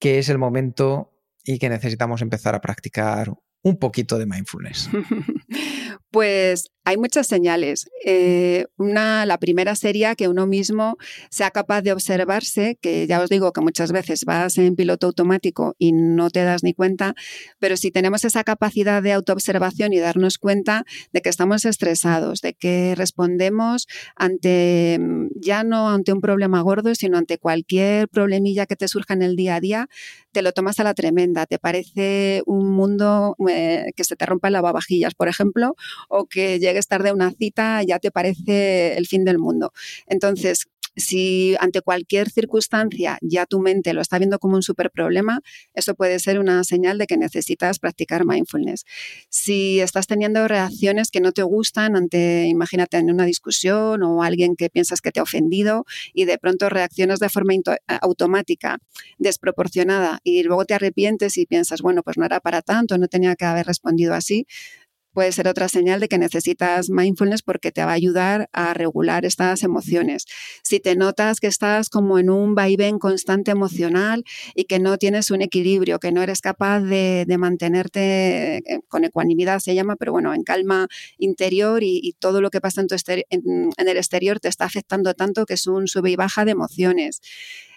[0.00, 1.12] que es el momento
[1.54, 3.32] y que necesitamos empezar a practicar
[3.62, 4.88] un poquito de mindfulness?
[6.12, 7.88] Pues hay muchas señales.
[8.04, 10.96] Eh, una, la primera sería que uno mismo
[11.30, 15.76] sea capaz de observarse, que ya os digo que muchas veces vas en piloto automático
[15.78, 17.14] y no te das ni cuenta,
[17.60, 22.54] pero si tenemos esa capacidad de autoobservación y darnos cuenta de que estamos estresados, de
[22.54, 24.98] que respondemos ante,
[25.36, 29.36] ya no ante un problema gordo, sino ante cualquier problemilla que te surja en el
[29.36, 29.88] día a día,
[30.32, 34.48] te lo tomas a la tremenda, te parece un mundo eh, que se te rompa
[34.48, 35.76] el lavavajillas, por ejemplo,
[36.08, 39.72] o que llegues tarde a una cita ya te parece el fin del mundo.
[40.06, 45.40] Entonces, si ante cualquier circunstancia ya tu mente lo está viendo como un super problema,
[45.74, 48.84] eso puede ser una señal de que necesitas practicar mindfulness.
[49.28, 54.56] Si estás teniendo reacciones que no te gustan ante, imagínate, en una discusión o alguien
[54.56, 57.54] que piensas que te ha ofendido y de pronto reaccionas de forma
[58.00, 58.78] automática,
[59.18, 63.34] desproporcionada y luego te arrepientes y piensas, bueno, pues no era para tanto, no tenía
[63.36, 64.46] que haber respondido así,
[65.12, 69.24] puede ser otra señal de que necesitas mindfulness porque te va a ayudar a regular
[69.24, 70.24] estas emociones.
[70.62, 75.30] Si te notas que estás como en un vaivén constante emocional y que no tienes
[75.30, 80.34] un equilibrio, que no eres capaz de, mantenerte eh, con ecuanimidad, se llama, pero bueno,
[80.34, 82.96] en calma interior y, todo lo que pasa en, tu
[83.30, 87.20] en el exterior te está afectando tanto que es un sube y baja de emociones.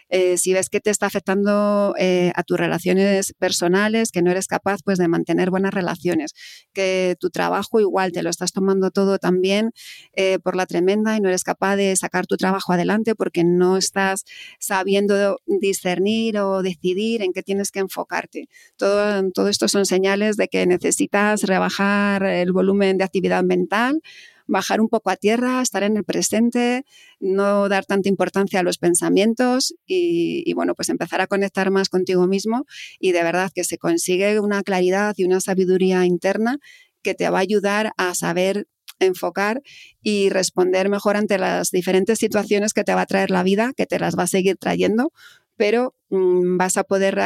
[0.10, 4.48] Eh, si ves que te está afectando eh, a tus relaciones personales, que no eres
[4.48, 6.34] capaz pues, de mantener buenas relaciones,
[6.74, 9.72] que tu trabajo igual te lo estás tomando todo también
[10.14, 13.78] eh, por la tremenda y no eres capaz de sacar tu trabajo adelante porque no
[13.78, 14.24] estás
[14.60, 18.48] sabiendo discernir o decidir en qué tienes que enfocarte.
[18.78, 24.02] Todo, todo esto son señales de que necesitas rebajar el volumen de actividad mental
[24.48, 26.86] bajar un poco a tierra, estar en el presente,
[27.20, 32.28] no dar tanta importancia a los pensamientos y, bueno, pues empezar a conectar más contigo
[32.28, 32.66] mismo
[33.00, 36.58] y de verdad que se consigue una claridad y una sabiduría interna
[37.02, 38.68] que te va a ayudar a saber
[39.00, 39.62] enfocar
[40.02, 43.86] y responder mejor ante las diferentes situaciones que te va a traer la vida, que
[43.86, 45.12] te las va a seguir trayendo,
[45.58, 47.18] pero mm, vas a poder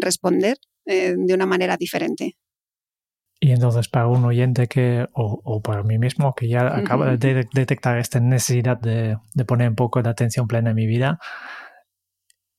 [0.00, 2.36] responder eh, de una manera diferente.
[3.44, 7.98] Y entonces para un oyente que, o, para mí mismo, que ya acaba de detectar
[7.98, 11.18] esta necesidad de, poner un poco de atención plena en mi vida,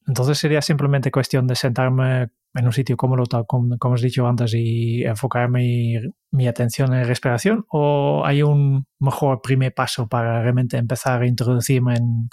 [0.06, 4.28] entonces sería simplemente cuestión de sentarme en un sitio cómodo, tal como, como has dicho
[4.28, 5.96] antes, y enfocar mi,
[6.32, 7.64] mi, atención en respiración?
[7.70, 12.30] ¿O hay un mejor primer paso para realmente empezar a introducirme en,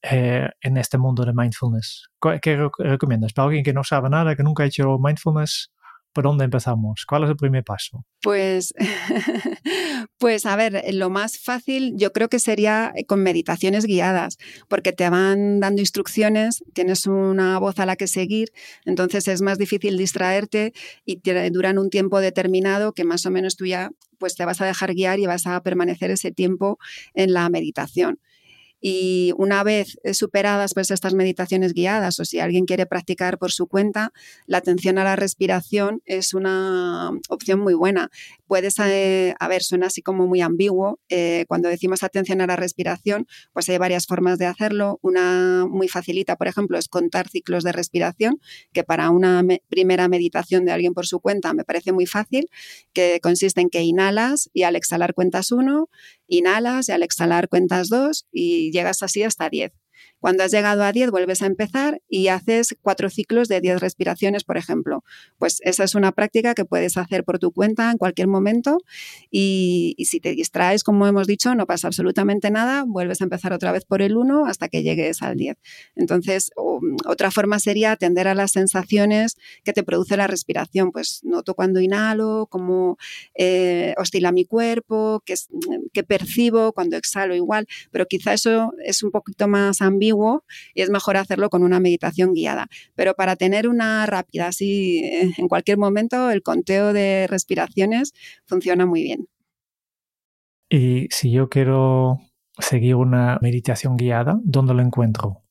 [0.00, 2.08] eh, en este mundo de mindfulness?
[2.40, 3.34] ¿Qué recomiendas?
[3.34, 5.70] Para alguien que no sabe nada, que nunca ha hecho mindfulness,
[6.12, 7.04] ¿Por dónde empezamos?
[7.06, 8.04] ¿Cuál es el primer paso?
[8.20, 8.74] Pues,
[10.18, 14.36] pues a ver, lo más fácil yo creo que sería eh, con meditaciones guiadas,
[14.68, 18.52] porque te van dando instrucciones, tienes una voz a la que seguir,
[18.84, 20.72] entonces es más difícil distraerte
[21.04, 24.60] y te duran un tiempo determinado que más o menos tú ya pues te vas
[24.60, 26.78] a dejar guiar y vas a permanecer ese tiempo
[27.14, 28.20] en la meditación.
[28.84, 33.68] Y una vez superadas pues, estas meditaciones guiadas o si alguien quiere practicar por su
[33.68, 34.12] cuenta,
[34.46, 38.10] la atención a la respiración es una opción muy buena.
[38.52, 41.00] Puedes, eh, a ver, suena así como muy ambiguo.
[41.08, 44.98] Eh, cuando decimos atención a la respiración, pues hay varias formas de hacerlo.
[45.00, 48.40] Una muy facilita, por ejemplo, es contar ciclos de respiración,
[48.74, 52.50] que para una primera meditación de alguien por su cuenta me parece muy fácil,
[52.92, 55.88] que consiste en que inhalas y al exhalar cuentas uno,
[56.26, 59.72] inhalas y al exhalar cuentas dos y llegas así hasta 10.
[60.22, 64.44] Cuando has llegado a 10 vuelves a empezar y haces cuatro ciclos de 10 respiraciones,
[64.44, 65.02] por ejemplo.
[65.36, 68.78] Pues esa es una práctica que puedes hacer por tu cuenta en cualquier momento
[69.32, 73.72] y, si te distraes, como hemos dicho, no pasa absolutamente nada, vuelves a empezar otra
[73.72, 75.56] vez por el 1 hasta que llegues al 10.
[75.96, 76.52] Entonces,
[77.04, 80.92] otra forma sería atender a las sensaciones que te produce la respiración.
[80.92, 82.96] Pues noto cuando inhalo, cómo
[83.34, 85.34] eh, oscila mi cuerpo, qué,
[85.92, 90.11] qué percibo cuando exhalo igual, pero quizá eso es un poquito más ambiguo
[90.74, 92.68] y es mejor hacerlo con una meditación guiada.
[92.94, 98.12] Pero para tener una rápida, así eh, en cualquier momento, el conteo de respiraciones
[98.46, 99.28] funciona muy bien.
[100.68, 102.20] Y si yo quiero
[102.58, 105.41] seguir una meditación guiada, ¿dónde lo encuentro?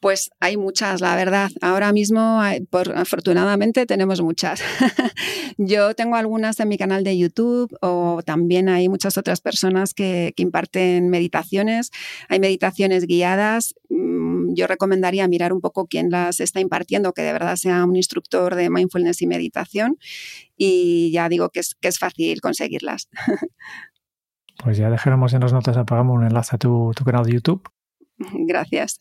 [0.00, 1.50] Pues hay muchas, la verdad.
[1.62, 4.60] Ahora mismo, por, afortunadamente, tenemos muchas.
[5.56, 10.34] Yo tengo algunas en mi canal de YouTube o también hay muchas otras personas que,
[10.36, 11.90] imparten meditaciones.
[12.28, 13.74] Hay meditaciones guiadas.
[13.88, 17.96] Mm, yo recomendaría mirar un poco quién las está impartiendo, que de verdad sea un
[17.96, 19.96] instructor de mindfulness y meditación.
[20.58, 23.08] Y ya digo que es, que es fácil conseguirlas.
[24.64, 27.68] Pues ya dejaremos en las notas, apagamos un enlace a tu, tu canal de YouTube.
[28.16, 28.98] Gracias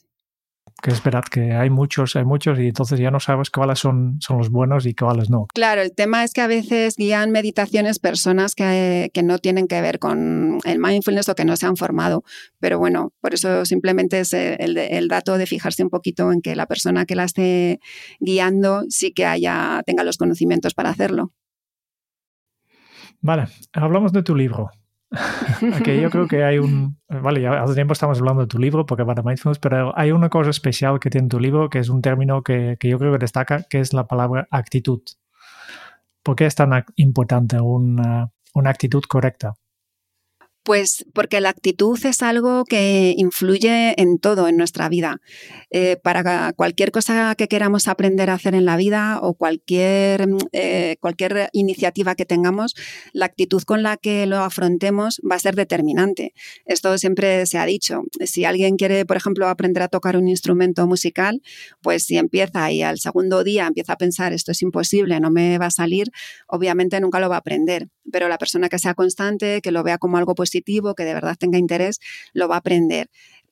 [0.82, 4.18] que es verdad que hay muchos, hay muchos y entonces ya no sabes cuáles son,
[4.20, 5.48] son los buenos y cuáles no.
[5.54, 9.82] Claro, el tema es que a veces guían meditaciones personas que, que, no tienen que
[9.82, 12.24] ver con el mindfulness o que no se han formado,
[12.60, 16.56] pero bueno, por eso simplemente es el, el dato de fijarse un poquito en que
[16.56, 17.80] la persona que la esté
[18.20, 21.32] guiando sí que haya, tenga los conocimientos para hacerlo.
[23.22, 24.70] Vale, hablamos de tu libro.
[25.74, 26.98] Aquí yo creo que hay un...
[27.08, 30.30] Vale, ya hace tiempo estamos hablando de tu libro, porque para mindfulness, pero hay una
[30.30, 33.20] cosa especial que tiene tu libro, que es un término que, que yo creo que
[33.20, 35.02] destaca, que es la palabra actitud.
[36.24, 39.54] ¿Por qué es tan importante una, una actitud correcta?
[40.66, 45.22] Pues porque la actitud es algo que influye en todo en nuestra vida.
[45.70, 50.98] Eh, para cualquier cosa que queramos aprender a hacer en la vida o cualquier, eh,
[51.00, 52.74] cualquier iniciativa que tengamos,
[53.14, 56.34] la actitud con la que lo afrontemos va a ser determinante.
[56.66, 58.02] Esto siempre se ha dicho.
[58.22, 61.44] Si alguien quiere, por ejemplo, aprender a tocar un instrumento musical,
[61.84, 65.60] pues si empieza y al segundo día empieza a pensar esto es imposible, no me
[65.60, 66.10] va a salir,
[66.48, 67.90] obviamente nunca lo va a aprender.
[68.12, 71.36] Pero la persona que sea constante, que lo vea como algo positivo, que de verdad
[71.38, 72.00] tenga interés,
[72.34, 73.10] lo va a aprender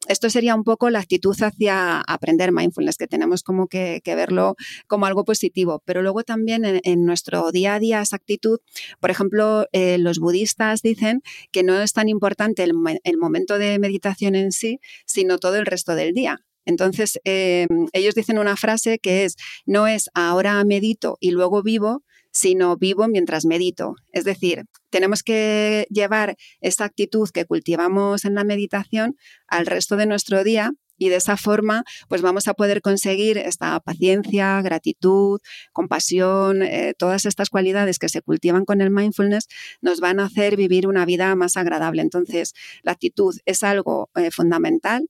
[0.07, 4.55] esto sería un poco la actitud hacia aprender mindfulness, que tenemos como que, verlo
[4.87, 5.81] como algo positivo.
[5.85, 8.59] Pero luego también en, nuestro día a día esa actitud,
[8.99, 14.35] por ejemplo, eh, los budistas dicen que no es tan importante el, momento de meditación
[14.35, 16.39] en sí, sino todo el resto del día.
[16.65, 19.35] Entonces, eh, ellos dicen una frase que es,
[19.65, 23.95] no es ahora medito y luego vivo, sino vivo mientras medito.
[24.11, 29.15] Es decir, tenemos que llevar esa actitud que cultivamos en la meditación
[29.47, 33.79] al resto de nuestro día y de esa forma pues vamos a poder conseguir esta
[33.79, 35.39] paciencia, gratitud,
[35.71, 39.47] compasión, eh, todas estas cualidades que se cultivan con el mindfulness
[39.81, 42.01] nos van a hacer vivir una vida más agradable.
[42.01, 42.53] Entonces,
[42.83, 45.07] la actitud es algo eh, fundamental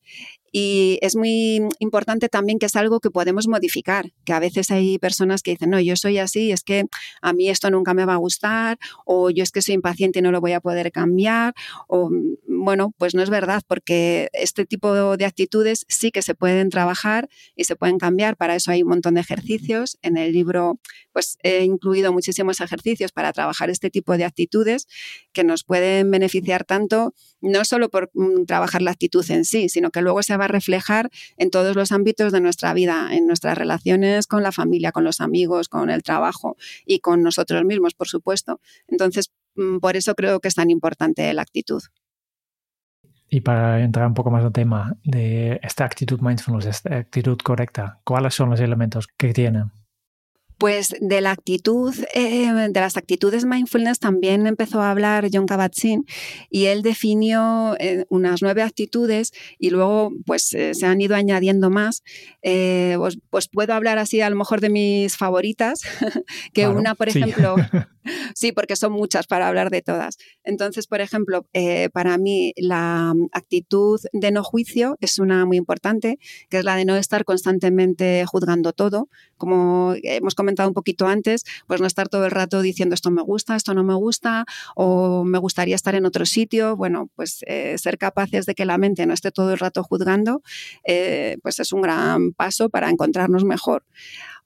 [0.53, 4.99] y es muy importante también que es algo que podemos modificar, que a veces hay
[4.99, 6.85] personas que dicen, no, yo soy así, es que
[7.21, 10.21] a mí esto nunca me va a gustar, o yo es que soy impaciente y
[10.21, 11.55] no lo voy a poder cambiar,
[11.87, 12.11] o
[12.47, 17.29] bueno, pues no es verdad, porque este tipo de actitudes sí que se pueden trabajar
[17.55, 19.97] y se pueden cambiar, para eso hay un montón de ejercicios.
[20.03, 20.79] En el libro
[21.13, 24.87] pues he incluido muchísimos ejercicios para trabajar este tipo de actitudes
[25.31, 27.13] que nos pueden beneficiar tanto,
[27.43, 30.47] no solo por mm, trabajar la actitud en sí, sino que luego se va a
[30.47, 35.03] reflejar en todos los ámbitos de nuestra vida, en nuestras relaciones con la familia, con
[35.03, 38.61] los amigos, con el trabajo y con nosotros mismos, por supuesto.
[38.87, 41.83] Entonces, mm, por eso creo que es tan importante la actitud.
[43.29, 47.99] Y para entrar un poco más al tema de esta actitud mindfulness, esta actitud correcta,
[48.03, 49.65] ¿cuáles son los elementos que tiene?
[50.57, 56.05] Pues de la actitud, eh, de las actitudes mindfulness también empezó a hablar John Kabat-Zinn
[56.49, 61.69] y él definió eh, unas nueve actitudes y luego pues eh, se han ido añadiendo
[61.69, 62.03] más.
[62.41, 65.81] Pues, pues, puedo hablar así a lo mejor de mis favoritas,
[66.53, 67.55] que una, por ejemplo,
[68.35, 70.17] sí, porque son muchas para hablar de todas.
[70.43, 71.45] Entonces, por ejemplo,
[71.93, 76.85] para mí la actitud de no juicio es una muy importante, que es la de
[76.85, 82.25] no estar constantemente juzgando todo, como hemos comentado un poquito antes, pues no estar todo
[82.25, 84.45] el rato diciendo esto me gusta, esto no me gusta,
[84.75, 86.75] o me gustaría estar en otro sitio.
[86.75, 90.41] Bueno, pues eh, ser capaces de que la mente no esté todo el rato juzgando,
[90.85, 93.83] eh, pues es un gran paso para encontrarnos mejor.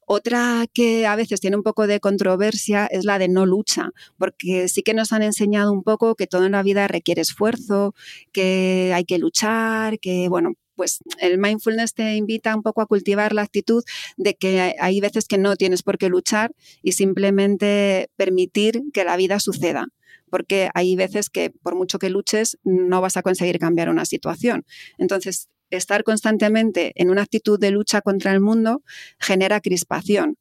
[0.09, 4.69] Otra que a veces tiene un poco de controversia es la de no lucha, porque
[4.69, 7.93] sí que nos han enseñado un poco que todo en la vida requiere esfuerzo,
[8.31, 13.33] que hay que luchar, que bueno, pues el mindfulness te invita un poco a cultivar
[13.33, 13.83] la actitud
[14.15, 16.51] de que hay veces que no tienes por qué luchar
[16.81, 19.87] y simplemente permitir que la vida suceda
[20.29, 24.65] porque hay veces que por mucho que luches no vas a conseguir cambiar una situación.
[24.97, 28.83] Entonces, estar constantemente en una actitud de lucha contra el mundo
[29.19, 30.37] genera crispación.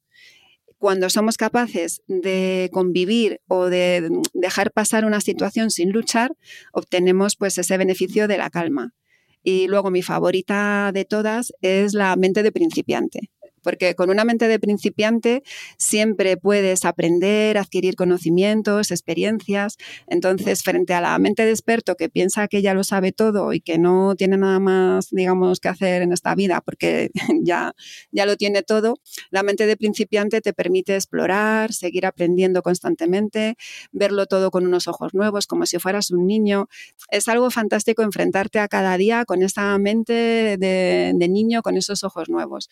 [0.78, 6.36] Cuando somos capaces de convivir o de dejar pasar una situación sin luchar,
[6.72, 8.94] obtenemos pues ese beneficio de la calma.
[9.42, 13.30] Y luego mi favorita de todas es la mente de principiante
[13.66, 15.42] porque con una mente de principiante
[15.76, 19.76] siempre puedes aprender, adquirir conocimientos, experiencias.
[20.06, 23.60] Entonces, frente a la mente de experto que piensa que ya lo sabe todo y
[23.60, 27.10] que no tiene nada más, digamos, que hacer en esta vida porque
[27.42, 27.74] ya,
[28.12, 29.00] ya lo tiene todo,
[29.32, 33.56] la mente de principiante te permite explorar, seguir aprendiendo constantemente,
[33.90, 36.68] verlo todo con unos ojos nuevos, como si fueras un niño.
[37.10, 40.12] Es algo fantástico enfrentarte a cada día con esa mente
[40.56, 42.68] de, de niño, con esos ojos nuevos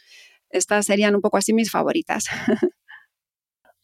[0.54, 2.26] estas serían un poco así mis favoritas.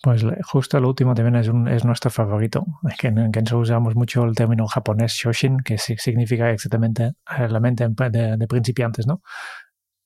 [0.03, 2.65] Pues justo el último también es, es nuestro favorito,
[2.99, 7.87] que en Kenso usamos mucho el término japonés shoshin, que significa exactamente eh, la mente
[7.87, 9.21] de, de principiantes, ¿no?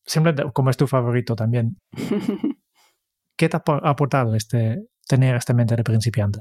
[0.04, 1.78] Siempre como es tu favorito también.
[3.36, 6.40] ¿Qué te ha aportado este, tener esta mente de principiante?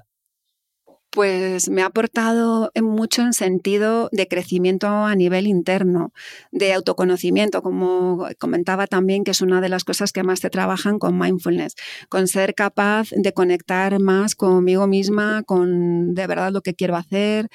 [1.14, 6.11] Pues me ha aportado mucho en sentido de crecimiento a nivel interno,
[6.51, 10.97] de autoconocimiento, como comentaba también, que es una de las cosas que más te trabajan
[10.97, 11.76] con mindfulness,
[12.09, 17.47] con ser capaz de conectar más conmigo misma, con de verdad lo que quiero hacer,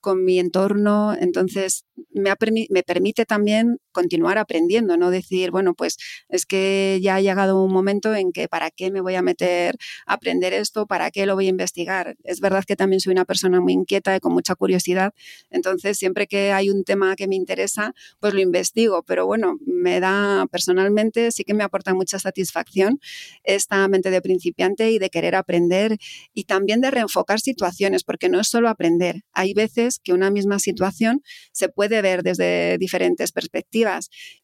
[0.00, 1.14] con mi entorno.
[1.18, 2.32] Entonces, me,
[2.70, 5.96] me, permite también continuar aprendiendo, no decir, bueno, pues
[6.28, 9.76] es que ya ha llegado un momento en que para qué me voy a meter
[10.06, 12.16] a aprender esto, para qué lo voy a investigar.
[12.24, 15.12] Es verdad que también soy una persona muy inquieta y con mucha curiosidad,
[15.50, 20.00] entonces siempre que hay un tema que me interesa, pues lo investigo, pero bueno, me
[20.00, 23.00] da personalmente, sí que me aporta mucha satisfacción
[23.44, 25.96] esta mente de principiante y de querer aprender
[26.34, 30.58] y también de reenfocar situaciones, porque no es solo aprender, hay veces que una misma
[30.58, 31.22] situación
[31.52, 33.79] se puede ver desde diferentes perspectivas.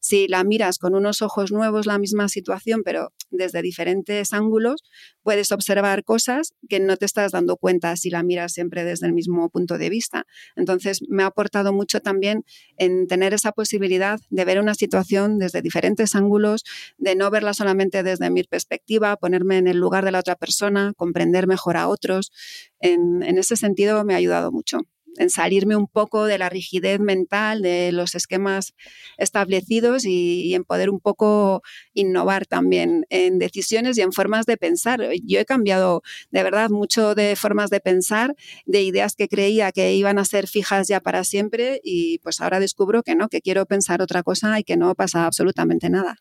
[0.01, 4.83] Si la miras con unos ojos nuevos, la misma situación, pero desde diferentes ángulos,
[5.23, 9.13] puedes observar cosas que no te estás dando cuenta si la miras siempre desde el
[9.13, 10.25] mismo punto de vista.
[10.55, 12.45] Entonces, me ha aportado mucho también
[12.79, 16.65] en tener esa posibilidad de ver una situación desde diferentes ángulos,
[16.99, 20.93] de no verla solamente desde mi perspectiva, ponerme en el lugar de la otra persona,
[20.97, 22.33] comprender mejor a otros.
[22.81, 24.81] En, ese sentido, me ha ayudado mucho
[25.19, 28.75] en salirme un poco de la rigidez mental, de los esquemas
[29.19, 31.63] establecidos y, en poder un poco
[31.95, 35.01] innovar también en decisiones y en formas de pensar.
[35.25, 39.95] Yo he cambiado de verdad mucho de formas de pensar, de ideas que creía que
[39.95, 43.67] iban a ser fijas ya para siempre y pues ahora descubro que no, que quiero
[43.67, 46.17] pensar otra cosa y que no pasa absolutamente nada.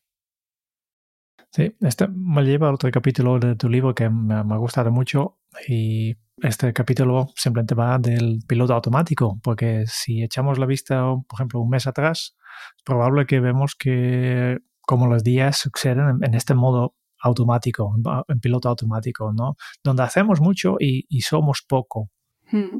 [1.52, 4.91] Sí, este me lleva a otro capítulo de tu libro que me, me ha gustado
[4.91, 5.38] mucho
[5.68, 11.62] y este capítulo simplemente va del piloto automático, porque si echamos la vista, por ejemplo,
[11.62, 12.36] un mes atrás,
[12.78, 17.96] es probable que vemos que como los días suceden en, este modo automático,
[18.28, 19.56] en piloto automático, ¿no?
[19.84, 22.10] Donde hacemos mucho y, somos poco.
[22.52, 22.80] Hmm.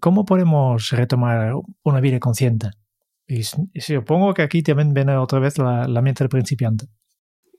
[0.00, 2.70] ¿Cómo podemos retomar una vida consciente?
[3.26, 6.86] Y, supongo que aquí también viene otra vez la, la mente del principiante.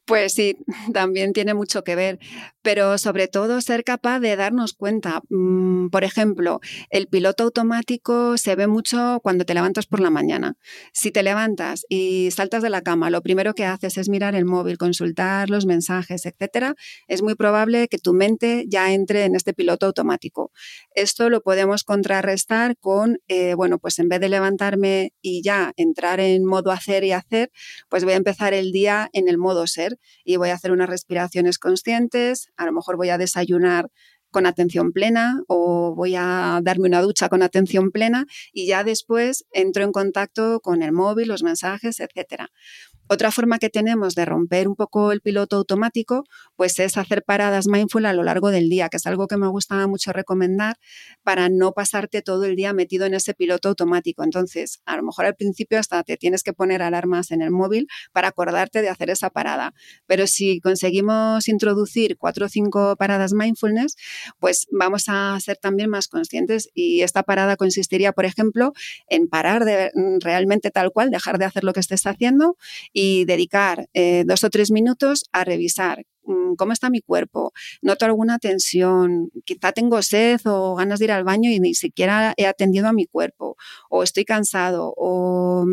[0.08, 0.56] Pues sí,
[0.94, 2.18] también tiene mucho que ver,
[2.62, 5.22] pero sobre todo ser capaz de darnos cuenta.
[5.30, 10.56] Mm, por ejemplo, el piloto automático se ve mucho cuando te levantas por la mañana.
[10.94, 14.46] Si te levantas y saltas de la cama, lo primero que haces es mirar el
[14.46, 16.76] móvil, consultar los mensajes, etcétera,
[17.10, 20.52] es muy probable que tu mente ya entre en este piloto automático.
[20.96, 26.22] Esto lo podemos contrarrestar con, eh, bueno, pues en vez de levantarme y ya entrar
[26.22, 27.52] en modo hacer y hacer,
[27.90, 30.90] pues voy a empezar el día en el modo ser y voy a hacer unas
[30.90, 33.90] respiraciones conscientes, a lo mejor voy a desayunar
[34.32, 39.46] con atención plena o voy a darme una ducha con atención plena y ya después
[39.52, 42.50] entro en contacto con el móvil, los mensajes, etcétera.
[43.10, 46.26] Otra forma que tenemos de romper un poco el piloto automático,
[46.58, 49.48] pues es hacer paradas mindful a lo largo del día, que es algo que me
[49.48, 50.76] gusta mucho recomendar
[51.24, 54.24] para no pasarte todo el día metido en ese piloto automático.
[54.24, 57.88] Entonces, a lo mejor al principio hasta te tienes que poner alarmas en el móvil
[58.12, 59.74] para acordarte de hacer esa parada.
[60.06, 63.96] Pero si conseguimos introducir cuatro o cinco paradas mindfulness,
[64.40, 68.74] pues vamos a ser también más conscientes y esta parada consistiría, por ejemplo,
[69.08, 72.58] en parar de realmente tal cual, dejar de hacer lo que estés haciendo
[73.00, 76.04] y dedicar eh, dos o tres minutos a revisar
[76.58, 81.24] cómo está mi cuerpo, noto alguna tensión, quizá tengo sed o ganas de ir al
[81.24, 83.58] baño y ni siquiera he atendido a mi cuerpo,
[83.90, 85.66] o estoy cansado, o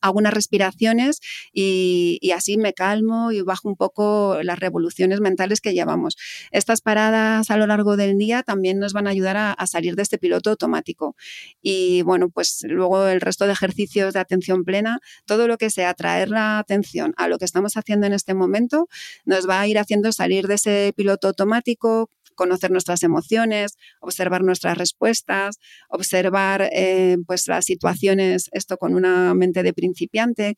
[0.00, 1.20] hago unas respiraciones
[1.52, 6.16] y, así me calmo y bajo un poco las revoluciones mentales que llevamos.
[6.50, 9.94] Estas paradas a lo largo del día también nos van a ayudar a, a salir
[9.94, 11.14] de este piloto automático.
[11.62, 15.94] Y bueno, pues luego el resto de ejercicios de atención plena, todo lo que sea
[15.94, 18.88] traer la atención a lo que estamos haciendo en este momento,
[19.24, 25.58] nos va ir haciendo salir de ese piloto automático, conocer nuestras emociones, observar nuestras respuestas,
[25.88, 30.56] observar eh, pues las situaciones, esto con una mente de principiante.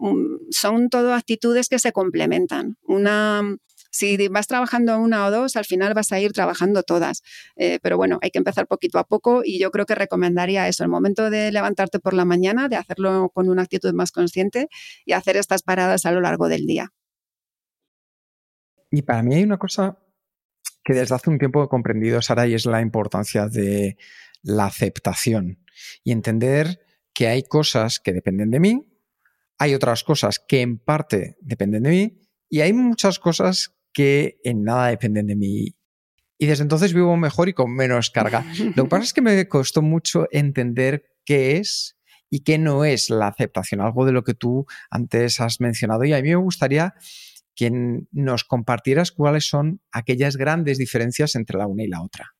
[0.00, 2.76] Mm, son todo actitudes que se complementan.
[2.82, 3.42] Una
[3.92, 7.22] si vas trabajando una o dos, al final vas a ir trabajando todas.
[7.56, 10.84] Eh, pero bueno, hay que empezar poquito a poco y yo creo que recomendaría eso,
[10.84, 14.68] el momento de levantarte por la mañana, de hacerlo con una actitud más consciente
[15.04, 16.92] y hacer estas paradas a lo largo del día.
[18.90, 19.98] Y para mí hay una cosa
[20.82, 23.96] que desde hace un tiempo he comprendido, Sara, y es la importancia de
[24.42, 25.64] la aceptación
[26.02, 26.80] y entender
[27.12, 28.86] que hay cosas que dependen de mí,
[29.58, 34.64] hay otras cosas que en parte dependen de mí y hay muchas cosas que en
[34.64, 35.76] nada dependen de mí.
[36.38, 38.44] Y desde entonces vivo mejor y con menos carga.
[38.74, 41.98] Lo que pasa es que me costó mucho entender qué es
[42.30, 46.04] y qué no es la aceptación, algo de lo que tú antes has mencionado.
[46.04, 46.94] Y a mí me gustaría
[47.54, 47.70] que
[48.12, 52.30] nos compartieras cuáles son aquellas grandes diferencias entre la una y la otra.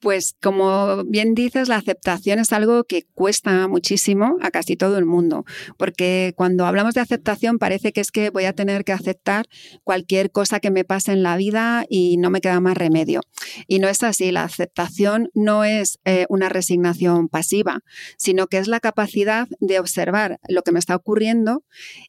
[0.00, 5.04] Pues como bien dices, la aceptación es algo que cuesta muchísimo a casi todo el
[5.04, 5.44] mundo,
[5.76, 9.44] porque cuando hablamos de aceptación parece que es que voy a tener que aceptar
[9.84, 13.20] cualquier cosa que me pase en la vida y no me queda más remedio.
[13.66, 17.80] Y no es así, la aceptación no es eh, una resignación pasiva,
[18.16, 21.62] sino que es la capacidad de observar lo que me está ocurriendo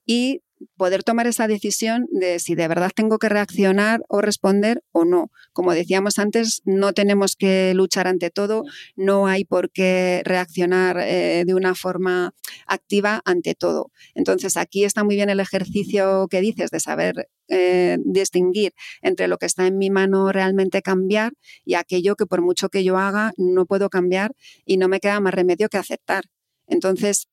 [0.05, 0.43] y
[0.77, 5.31] poder tomar esa decisión de si de verdad tengo que reaccionar o responder o no.
[5.53, 8.63] Como decíamos antes, no tenemos que luchar ante todo,
[8.95, 12.33] no hay por qué reaccionar eh, de una forma
[12.67, 13.91] activa ante todo.
[14.15, 19.37] Entonces, aquí está muy bien el ejercicio que dices de saber eh, distinguir entre lo
[19.37, 21.33] que está en mi mano realmente cambiar
[21.65, 24.33] y aquello que por mucho que yo haga no puedo cambiar
[24.65, 26.25] y no me queda más remedio que aceptar.
[26.71, 27.27] Entonces,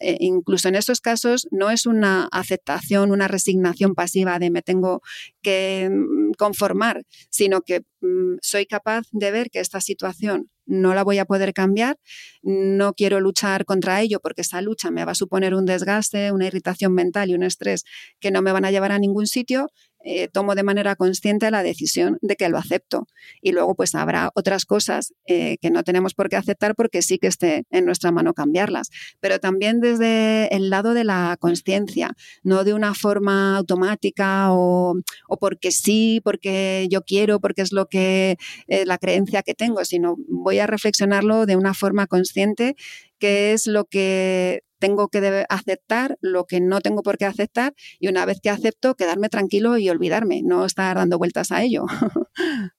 [0.00, 5.02] eh, incluso en esos casos no es una aceptación, una resignación pasiva de me tengo
[5.40, 11.04] que mm, conformar, sino que mm, soy capaz de ver que esta situación no la
[11.04, 11.96] voy a poder cambiar,
[12.42, 16.46] no quiero luchar contra ello porque esa lucha me va a suponer un desgaste, una
[16.46, 17.84] irritación mental y un estrés
[18.18, 19.68] que no me van a llevar a ningún sitio
[20.04, 23.06] eh, tomo de manera consciente la decisión de que lo acepto.
[23.40, 27.18] Y luego pues habrá otras cosas eh, que no tenemos por qué aceptar porque sí
[27.18, 28.90] que esté en nuestra mano cambiarlas.
[29.20, 34.96] Pero también desde el lado de la conciencia, no de una forma automática o,
[35.40, 38.36] porque sí, porque yo quiero, porque es lo que
[38.68, 42.76] eh, la creencia que tengo, sino voy a reflexionarlo de una forma consciente
[43.18, 48.08] qué es lo que tengo que aceptar, lo que no tengo por qué aceptar y
[48.08, 51.84] una vez que acepto, quedarme tranquilo y olvidarme, no estar dando vueltas a ello.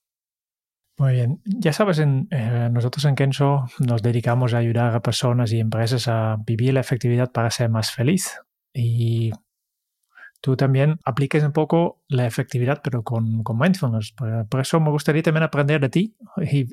[0.97, 1.41] Muy bien.
[1.45, 6.09] Ya sabes, en, eh, nosotros en Kenso nos dedicamos a ayudar a personas y empresas
[6.09, 8.37] a vivir la efectividad para ser más feliz.
[8.73, 9.31] Y
[10.41, 14.13] tú también apliques un poco la efectividad, pero con, con mindfulness.
[14.49, 16.17] Por, eso me gustaría también aprender de ti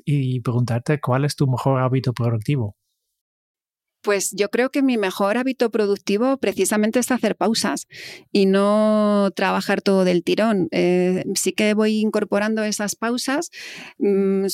[0.05, 2.75] y preguntarte cuál es tu mejor hábito productivo.
[4.01, 7.87] Pues yo creo que mi mejor hábito productivo precisamente es hacer pausas
[8.31, 10.67] y no trabajar todo del tirón.
[10.71, 13.51] Eh, sí que voy incorporando esas pausas.
[13.99, 14.47] Mm,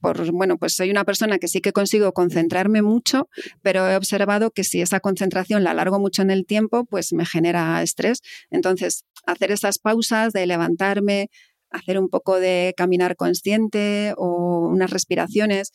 [0.00, 3.30] por, bueno, pues soy una persona que sí que consigo concentrarme mucho,
[3.62, 7.24] pero he observado que si esa concentración la alargo mucho en el tiempo, pues me
[7.24, 8.20] genera estrés.
[8.50, 11.30] Entonces, hacer esas pausas de levantarme,
[11.70, 15.72] hacer un poco de caminar consciente o unas respiraciones,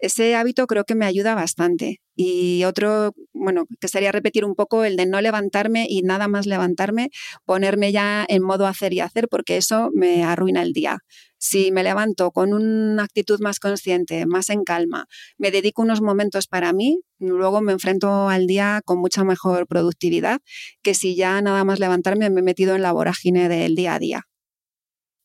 [0.00, 2.00] ese hábito creo que me ayuda bastante.
[2.14, 6.46] Y otro, bueno, que sería repetir un poco el de no levantarme y nada más
[6.46, 7.10] levantarme,
[7.44, 10.98] ponerme ya en modo hacer y hacer, porque eso me arruina el día.
[11.38, 15.06] Si me levanto con una actitud más consciente, más en calma,
[15.38, 20.40] me dedico unos momentos para mí, luego me enfrento al día con mucha mejor productividad
[20.82, 23.98] que si ya nada más levantarme me he metido en la vorágine del día a
[23.98, 24.22] día.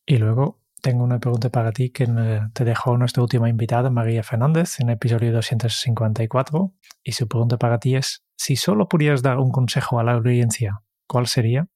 [0.06, 2.06] Y luego tengo una pregunta para ti que
[2.52, 6.72] te dejó nuestra última invitada, María Fernández, en el episodio 254.
[7.02, 10.82] Y su pregunta para ti es, si solo pudieras dar un consejo a la audiencia,
[11.06, 11.68] ¿cuál sería?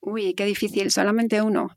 [0.00, 1.70] Uy, qué difícil, solamente uno.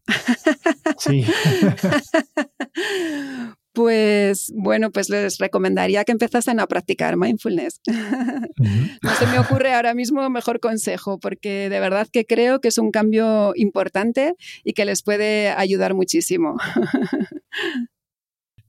[0.98, 1.26] Sí.
[3.78, 7.80] Pues bueno, pues les recomendaría que empezasen a practicar mindfulness.
[7.86, 12.80] no se me ocurre ahora mismo mejor consejo, porque de verdad que creo que es
[12.80, 16.58] un cambio importante y que les puede ayudar muchísimo.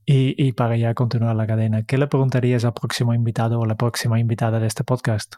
[0.05, 4.19] y, para ya continuar la cadena, ¿qué le preguntarías al próximo invitado o la próxima
[4.19, 5.37] invitada de este podcast?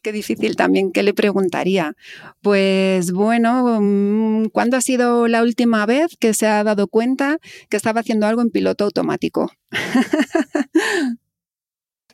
[0.00, 1.94] Qué difícil también, ¿qué le preguntaría?
[2.40, 7.38] Pues bueno, mm, ¿cuándo ha sido la última vez que se ha dado cuenta
[7.68, 9.50] que estaba haciendo algo en piloto automático?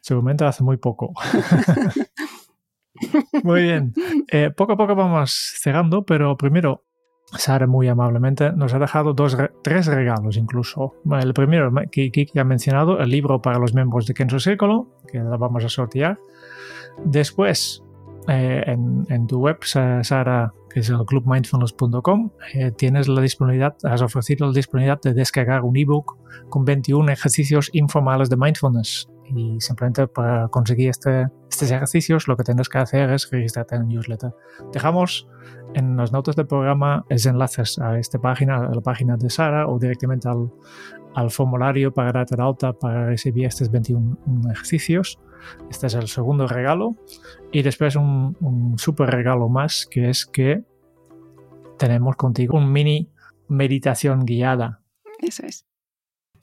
[0.01, 1.13] Seguramente hace muy poco.
[3.43, 3.93] muy bien.
[4.31, 6.85] Eh, poco a poco vamos cerrando, pero primero,
[7.37, 10.95] Sara muy amablemente nos ha dejado dos, tres regalos incluso.
[11.21, 15.39] El primero que ha mencionado, el libro para los miembros de Kenzo Círculo, que lo
[15.39, 16.19] vamos a sortear.
[17.05, 17.83] Después,
[18.29, 24.47] eh, en, tu web, Sara, que es el clubmindfulness.com, eh, tienes la disponibilidad, has ofrecido
[24.47, 26.17] la disponibilidad de descargar un ebook
[26.49, 32.45] con 21 ejercicios informales de mindfulness y simplemente para conseguir este, estos ejercicios lo que
[32.45, 34.35] tienes que hacer es registrarte en el newsletter.
[34.73, 35.29] Dejamos
[35.75, 39.67] en las notas del programa los enlaces a esta página, a la página de Sara
[39.69, 40.51] o directamente al,
[41.15, 44.17] al formulario para darte la alta para recibir estos 21
[44.51, 45.19] ejercicios.
[45.71, 46.97] Este es el segundo regalo.
[47.53, 50.65] Y después un, un super regalo más que es que
[51.79, 53.11] tenemos contigo un mini
[53.49, 54.83] meditación guiada.
[55.21, 55.67] Eso es.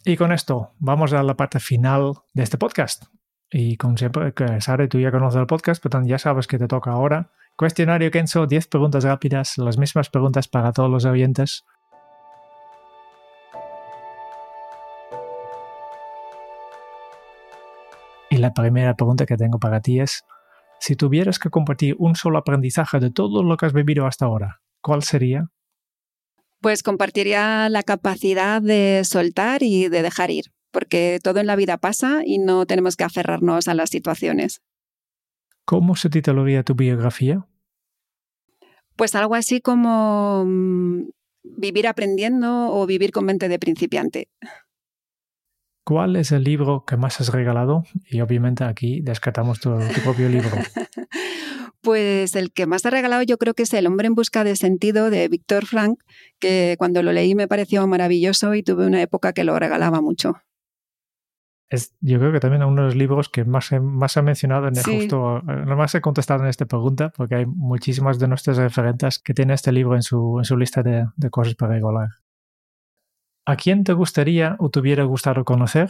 [0.04, 3.06] Y con esto vamos a la parte final de este podcast.
[3.52, 6.92] Y como siempre, que tú ya conoces el podcast, pero ya sabes que te toca
[6.92, 7.32] ahora.
[7.56, 11.64] Cuestionario Kenzo, 10 preguntas rápidas, las mismas preguntas para todos los oyentes.
[18.36, 20.26] Y la primera pregunta que tengo para ti es,
[20.82, 24.60] si tuvieras que compartir un solo aprendizaje de todo lo que has vivido hasta ahora,
[24.82, 25.46] ¿cuál sería?
[26.60, 31.78] Pues compartiría la capacidad de soltar y de dejar ir, porque todo en la vida
[31.78, 34.62] pasa y no tenemos que aferrarnos a las situaciones.
[35.64, 37.48] ¿Cómo se titularía tu biografía?
[38.98, 41.04] Pues algo así como mm,
[41.42, 44.28] vivir aprendiendo o vivir con mente de principiante.
[45.86, 47.84] ¿Cuál es el libro que más has regalado?
[48.10, 50.50] Y obviamente aquí descartamos tu, tu propio libro.
[51.82, 54.56] Pues el que más ha regalado yo creo que es El hombre en busca de
[54.56, 56.00] sentido de Víctor Frank,
[56.40, 60.34] que cuando lo leí me pareció maravilloso y tuve una época que lo regalaba mucho.
[61.70, 64.78] Es, yo creo que también uno de los libros que más he, más mencionado en
[64.78, 69.20] el justo, eh, más he contestado en esta pregunta, porque hay muchísimas de nuestras referentes
[69.20, 72.10] que tienen este libro en su, en su lista de, de cosas para regalar.
[73.46, 75.90] ¿A quién te gustaría o te hubiera gustado conocer?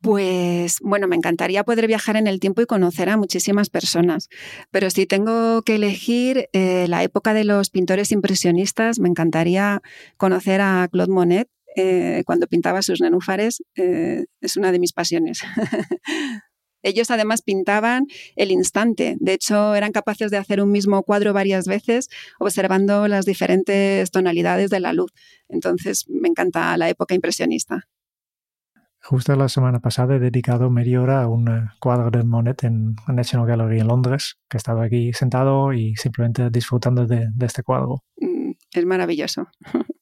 [0.00, 4.28] Pues bueno, me encantaría poder viajar en el tiempo y conocer a muchísimas personas,
[4.70, 9.80] pero si tengo que elegir eh, la época de los pintores impresionistas, me encantaría
[10.18, 15.40] conocer a Claude Monet eh, cuando pintaba sus nenúfares, eh, es una de mis pasiones.
[16.84, 18.06] Ellos además pintaban
[18.36, 23.24] el instante, de hecho eran capaces de hacer un mismo cuadro varias veces observando las
[23.24, 25.10] diferentes tonalidades de la luz.
[25.48, 27.88] Entonces me encanta la época impresionista.
[29.06, 32.96] Justo la semana pasada he dedicado media hora a un eh, cuadro de Monet en
[33.06, 38.02] National Gallery en Londres, que estaba aquí sentado y simplemente disfrutando de, este cuadro.
[38.16, 39.46] Mm, es maravilloso.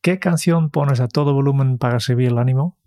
[0.00, 2.77] ¿Qué canción pones a todo volumen para subir el ánimo?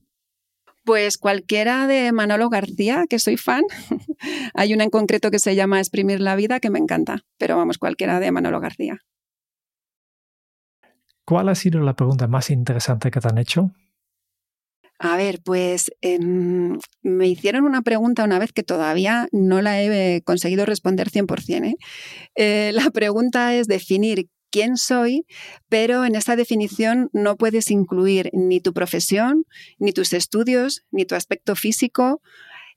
[0.84, 3.64] Pues cualquiera de Manolo García, que soy fan.
[4.54, 7.78] Hay una en concreto que se llama Exprimir la vida, que me encanta, pero vamos,
[7.78, 9.00] cualquiera de Manolo García.
[11.24, 13.72] ¿Cuál ha sido la pregunta más interesante que te han hecho?
[15.04, 20.22] A ver, pues em, me hicieron una pregunta una vez que todavía no la he
[20.24, 21.66] conseguido responder 100%.
[21.66, 21.76] ¿eh?
[22.36, 25.26] Eh, la pregunta es definir quién soy,
[25.70, 29.45] pero en esa definición no puedes incluir ni tu profesión,
[29.80, 32.22] ni tus estudios, ni tu aspecto físico.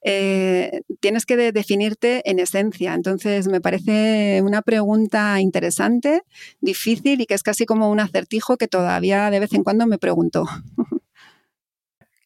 [0.07, 2.95] Eh, tienes que definirte en esencia.
[2.95, 6.23] Entonces, me parece una pregunta interesante,
[6.61, 9.99] difícil y que es casi como un acertijo que todavía de vez en cuando me
[9.99, 10.45] pregunto.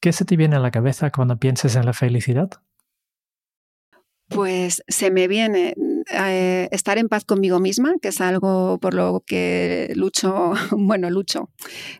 [0.01, 2.51] ¿Qué se te viene a la cabeza cuando piensas en la felicidad?
[4.28, 5.74] Pues se me viene
[6.11, 11.50] eh, estar en paz conmigo misma, que es algo por lo que lucho, bueno, lucho,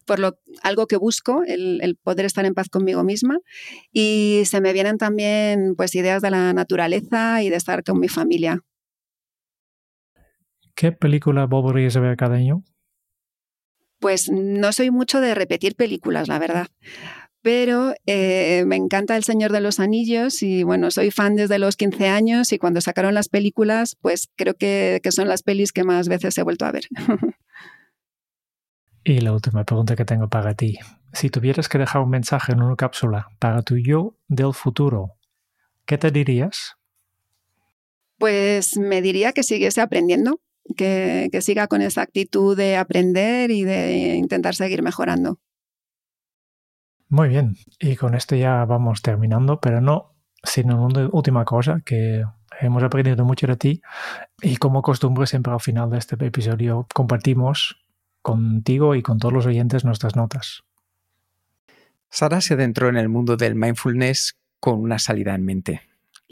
[0.07, 3.39] por lo algo que busco, el, poder estar en paz conmigo misma.
[3.93, 8.09] Y se me vienen también pues ideas de la naturaleza y de estar con mi
[8.09, 8.61] familia.
[10.75, 12.63] ¿Qué película volverías a ver cada año?
[13.99, 16.69] Pues no soy mucho de repetir películas, la verdad
[17.43, 21.77] pero eh, me encanta El Señor de los Anillos y bueno, soy fan desde los
[21.77, 25.85] 15 años y cuando sacaron las películas, pues creo que, que son las pelis que
[25.85, 26.85] más veces he vuelto a ver.
[29.05, 30.79] y la última pregunta que tengo para ti.
[31.13, 35.17] Si tuvieras que dejar un mensaje en una cápsula para tu yo del futuro,
[35.87, 36.75] ¿qué te dirías?
[38.19, 40.41] Pues me diría que siguiese aprendiendo,
[40.77, 45.39] que, que siga con esa actitud de aprender y de intentar seguir mejorando.
[47.11, 52.23] Muy bien, y con esto ya vamos terminando, pero no sin una última cosa que
[52.61, 53.83] hemos aprendido mucho de ti
[54.43, 57.83] y como costumbre siempre al final de este episodio compartimos
[58.23, 60.65] contigo y con todos los oyentes nuestras notas.
[62.11, 65.83] Sara se adentró en el mundo del mindfulness con una salida en mente,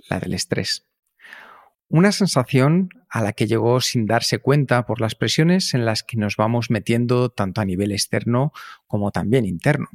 [0.08, 0.86] la del estrés.
[1.88, 6.16] Una sensación a la que llegó sin darse cuenta por las presiones en las que
[6.16, 8.52] nos vamos metiendo tanto a nivel externo
[8.86, 9.88] como también interno.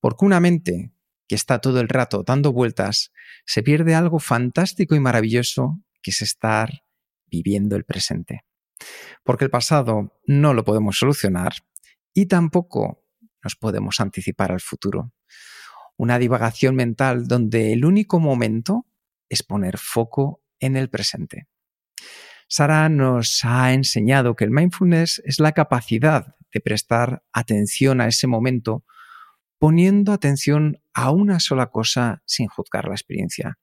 [0.00, 0.90] Porque una mente
[1.28, 3.12] que está todo el rato dando vueltas,
[3.46, 6.82] se pierde algo fantástico y maravilloso que es estar
[7.26, 8.44] viviendo el presente.
[9.22, 11.52] Porque el pasado no lo podemos solucionar
[12.12, 13.04] y tampoco
[13.44, 15.12] nos podemos anticipar al futuro.
[15.96, 18.86] Una divagación mental donde el único momento
[19.28, 21.48] es poner foco en el presente.
[22.48, 28.26] Sara nos ha enseñado que el mindfulness es la capacidad de prestar atención a ese
[28.26, 28.84] momento
[29.60, 33.58] poniendo atención a una sola cosa sin juzgar la experiencia.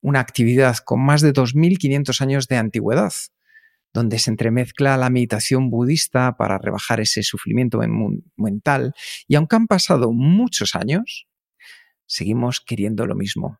[0.00, 3.12] Una actividad con más de 2.500 años de antigüedad,
[3.92, 7.80] donde se entremezcla la meditación budista para rebajar ese sufrimiento
[8.36, 8.94] mental,
[9.26, 11.26] y aunque han pasado muchos años,
[12.06, 13.58] seguimos queriendo lo mismo.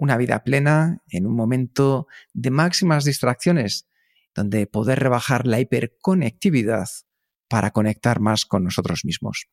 [0.00, 3.88] Una vida plena en un momento de máximas distracciones,
[4.32, 6.88] donde poder rebajar la hiperconectividad
[7.48, 9.48] para conectar más con nosotros mismos.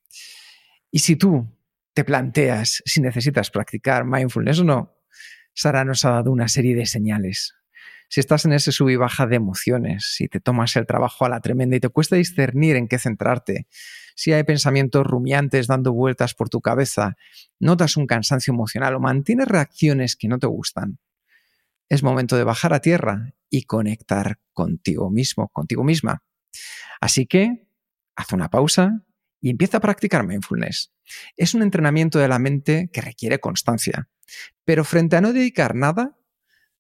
[0.92, 1.52] Y si tú
[1.96, 5.00] te planteas si necesitas practicar mindfulness o no,
[5.56, 7.56] Sara nos ha dado una serie de señales.
[8.10, 11.30] Si estás en ese sub y baja de emociones, si te tomas el trabajo a
[11.30, 13.68] la tremenda y te cuesta discernir en qué centrarte,
[14.16, 17.18] si hay pensamientos rumiantes dando vueltas por tu cabeza,
[17.60, 21.00] notas un cansancio emocional o mantienes reacciones que no te gustan,
[21.90, 26.24] es momento de bajar a tierra y conectar contigo mismo, contigo misma.
[27.00, 27.68] Así que,
[28.16, 29.04] haz una pausa,
[29.42, 30.92] y empieza a practicar mindfulness.
[31.38, 34.10] Es un entrenamiento de la mente que requiere constancia,
[34.64, 36.18] pero frente a no dedicar nada,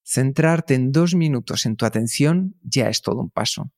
[0.06, 3.72] centrarte en dos minutos en tu atención ya es todo un paso.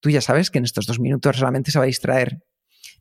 [0.00, 2.44] Tú ya sabes que en estos dos minutos realmente se va a distraer,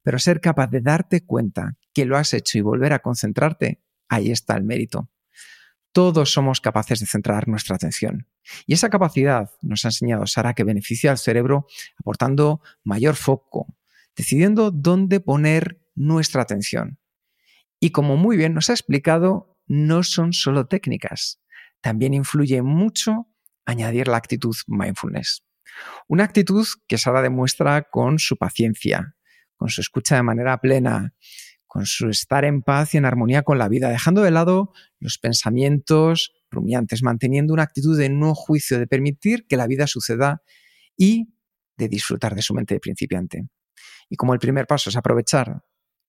[0.01, 4.31] pero ser capaz de darte cuenta que lo has hecho y volver a concentrarte, ahí
[4.31, 5.09] está el mérito.
[5.91, 8.27] Todos somos capaces de centrar nuestra atención.
[8.65, 11.67] Y esa capacidad nos ha enseñado Sara que beneficia al cerebro
[11.97, 13.75] aportando mayor foco,
[14.15, 16.99] decidiendo dónde poner nuestra atención.
[17.79, 21.41] Y como muy bien nos ha explicado, no son solo técnicas,
[21.81, 23.27] también influye mucho
[23.65, 25.43] añadir la actitud mindfulness.
[26.07, 29.15] Una actitud que Sara demuestra con su paciencia,
[29.55, 31.13] con su escucha de manera plena,
[31.65, 35.17] con su estar en paz y en armonía con la vida, dejando de lado los
[35.17, 40.41] pensamientos rumiantes, manteniendo una actitud de no juicio, de permitir que la vida suceda
[40.95, 41.33] y
[41.75, 43.47] de disfrutar de su mente de principiante.
[44.09, 45.63] Y como el primer paso es aprovechar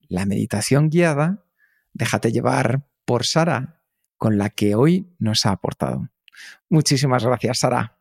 [0.08, 1.44] la meditación guiada,
[1.92, 3.77] déjate llevar por Sara,
[4.18, 6.08] con la que hoy nos ha aportado.
[6.68, 7.98] Muchísimas gracias, Sara.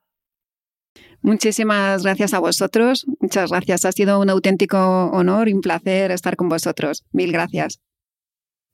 [1.21, 3.05] Muchísimas gracias a vosotros.
[3.19, 3.85] Muchas gracias.
[3.85, 7.05] Ha sido un auténtico honor y un placer estar con vosotros.
[7.11, 7.79] Mil gracias.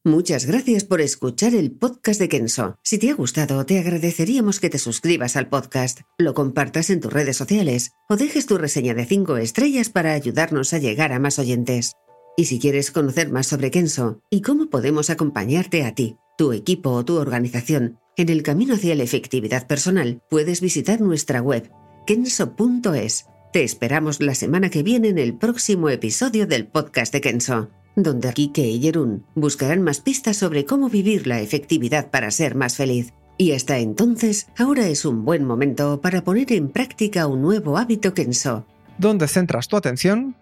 [0.06, 2.78] Muchas gracias por escuchar el podcast de Kenso.
[2.84, 7.14] Si te ha gustado, te agradeceríamos que te suscribas al podcast, lo compartas en tus
[7.14, 11.39] redes sociales o dejes tu reseña de 5 estrellas para ayudarnos a llegar a más
[11.39, 11.94] oyentes.
[12.36, 16.92] Y si quieres conocer más sobre Kenso y cómo podemos acompañarte a ti, tu equipo
[16.92, 21.72] o tu organización en el camino hacia la efectividad personal, puedes visitar nuestra web
[22.06, 23.26] kenso.es.
[23.52, 28.34] Te esperamos la semana que viene en el próximo episodio del podcast de Kenso donde
[28.34, 33.14] Kike y Jerún buscarán más pistas sobre cómo vivir la efectividad para ser más feliz.
[33.38, 38.14] Y hasta entonces, ahora es un buen momento para poner en práctica un nuevo hábito
[38.14, 38.66] Kenso.
[38.98, 40.36] Donde centras tu atención,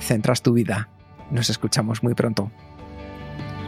[0.00, 0.90] centras tu vida.
[1.30, 2.50] Nos escuchamos muy pronto.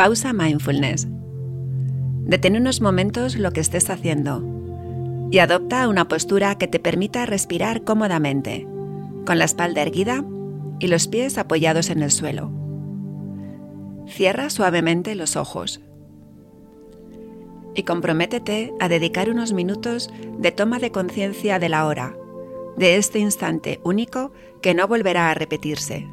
[0.00, 1.06] Pausa Mindfulness.
[2.24, 4.42] Detén unos momentos lo que estés haciendo
[5.30, 8.66] y adopta una postura que te permita respirar cómodamente,
[9.26, 10.24] con la espalda erguida
[10.78, 12.50] y los pies apoyados en el suelo.
[14.06, 15.82] Cierra suavemente los ojos
[17.74, 22.16] y comprométete a dedicar unos minutos de toma de conciencia de la hora,
[22.78, 24.32] de este instante único
[24.62, 26.08] que no volverá a repetirse.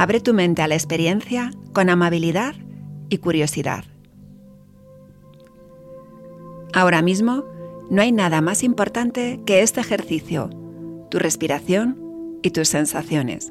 [0.00, 2.54] Abre tu mente a la experiencia con amabilidad
[3.08, 3.82] y curiosidad.
[6.72, 7.44] Ahora mismo
[7.90, 10.50] no hay nada más importante que este ejercicio,
[11.10, 11.98] tu respiración
[12.44, 13.50] y tus sensaciones.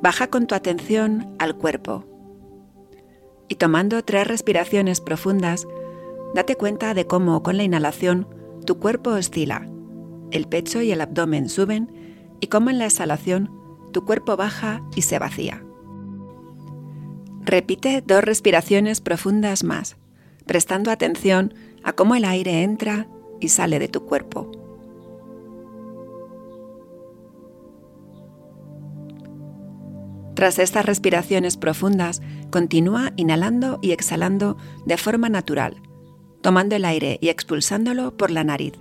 [0.00, 2.04] Baja con tu atención al cuerpo
[3.48, 5.66] y tomando tres respiraciones profundas,
[6.32, 8.28] date cuenta de cómo con la inhalación
[8.64, 9.68] tu cuerpo oscila,
[10.30, 12.03] el pecho y el abdomen suben
[12.44, 13.50] y cómo en la exhalación
[13.90, 15.64] tu cuerpo baja y se vacía.
[17.40, 19.96] Repite dos respiraciones profundas más,
[20.44, 23.08] prestando atención a cómo el aire entra
[23.40, 24.50] y sale de tu cuerpo.
[30.34, 32.20] Tras estas respiraciones profundas,
[32.50, 35.80] continúa inhalando y exhalando de forma natural,
[36.42, 38.74] tomando el aire y expulsándolo por la nariz,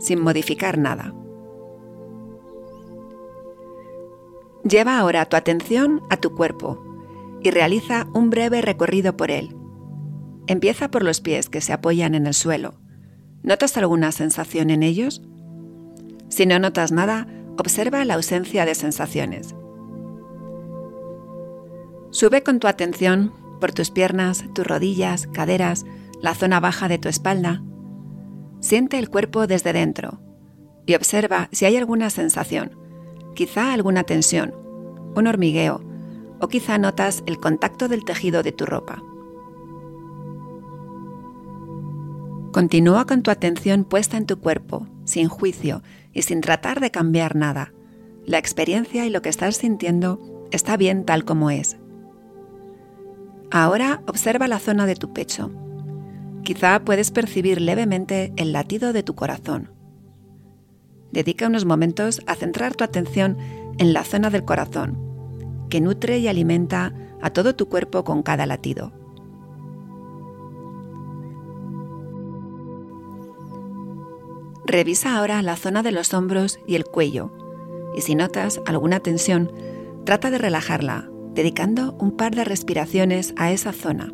[0.00, 1.14] sin modificar nada.
[4.68, 6.82] Lleva ahora tu atención a tu cuerpo
[7.42, 9.54] y realiza un breve recorrido por él.
[10.46, 12.74] Empieza por los pies que se apoyan en el suelo.
[13.42, 15.22] ¿Notas alguna sensación en ellos?
[16.28, 17.26] Si no notas nada,
[17.58, 19.54] observa la ausencia de sensaciones.
[22.10, 25.84] Sube con tu atención por tus piernas, tus rodillas, caderas,
[26.22, 27.62] la zona baja de tu espalda.
[28.60, 30.20] Siente el cuerpo desde dentro
[30.86, 32.83] y observa si hay alguna sensación,
[33.34, 34.54] quizá alguna tensión,
[35.14, 35.82] un hormigueo
[36.40, 39.02] o quizá notas el contacto del tejido de tu ropa.
[42.52, 45.82] Continúa con tu atención puesta en tu cuerpo, sin juicio
[46.12, 47.72] y sin tratar de cambiar nada.
[48.24, 50.20] La experiencia y lo que estás sintiendo
[50.52, 51.76] está bien tal como es.
[53.50, 55.50] Ahora observa la zona de tu pecho.
[56.44, 59.73] Quizá puedes percibir levemente el latido de tu corazón.
[61.14, 63.38] Dedica unos momentos a centrar tu atención
[63.78, 64.98] en la zona del corazón,
[65.70, 66.92] que nutre y alimenta
[67.22, 68.90] a todo tu cuerpo con cada latido.
[74.66, 77.30] Revisa ahora la zona de los hombros y el cuello,
[77.96, 79.52] y si notas alguna tensión,
[80.04, 84.12] trata de relajarla, dedicando un par de respiraciones a esa zona.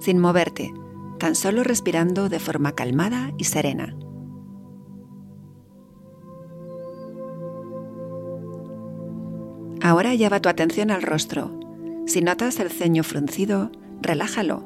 [0.00, 0.72] Sin moverte,
[1.20, 3.94] tan solo respirando de forma calmada y serena.
[9.88, 11.50] Ahora lleva tu atención al rostro.
[12.06, 13.72] Si notas el ceño fruncido,
[14.02, 14.62] relájalo.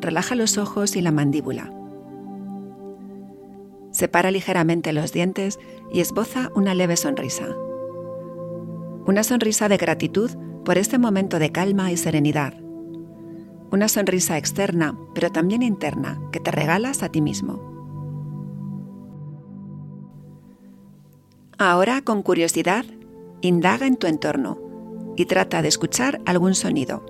[0.00, 1.70] Relaja los ojos y la mandíbula.
[3.90, 5.58] Separa ligeramente los dientes
[5.92, 7.46] y esboza una leve sonrisa.
[9.06, 10.30] Una sonrisa de gratitud
[10.64, 12.54] por este momento de calma y serenidad.
[13.70, 17.60] Una sonrisa externa, pero también interna, que te regalas a ti mismo.
[21.58, 22.86] Ahora, con curiosidad,
[23.42, 24.58] indaga en tu entorno
[25.16, 27.04] y trata de escuchar algún sonido.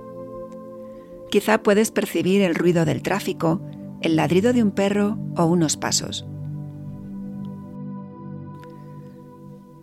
[1.30, 3.61] Quizá puedes percibir el ruido del tráfico,
[4.01, 6.26] el ladrido de un perro o unos pasos.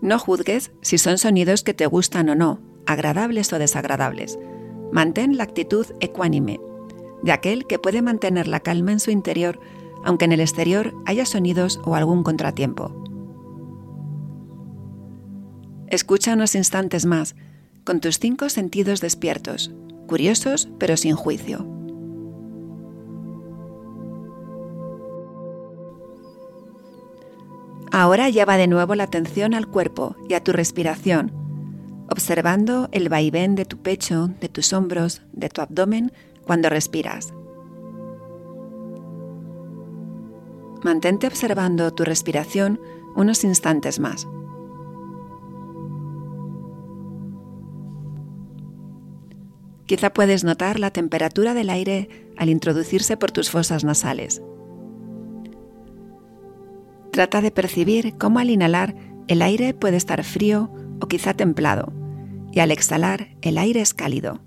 [0.02, 4.40] No juzgues si son sonidos que te gustan o no, agradables o desagradables.
[4.92, 6.60] Mantén la actitud ecuánime,
[7.22, 9.60] de aquel que puede mantener la calma en su interior,
[10.04, 13.09] aunque en el exterior haya sonidos o algún contratiempo.
[15.90, 17.36] Escucha unos instantes más,
[17.84, 19.72] con tus cinco sentidos despiertos,
[20.06, 21.66] curiosos pero sin juicio.
[27.92, 31.32] Ahora lleva de nuevo la atención al cuerpo y a tu respiración,
[32.12, 36.12] observando el vaivén de tu pecho, de tus hombros, de tu abdomen
[36.46, 37.34] cuando respiras.
[40.84, 42.80] Mantente observando tu respiración
[43.16, 44.28] unos instantes más.
[49.90, 54.40] Quizá puedes notar la temperatura del aire al introducirse por tus fosas nasales.
[57.12, 58.94] Trata de percibir cómo al inhalar
[59.28, 60.70] el aire puede estar frío
[61.02, 61.92] o quizá templado,
[62.52, 64.42] y al exhalar el aire es cálido.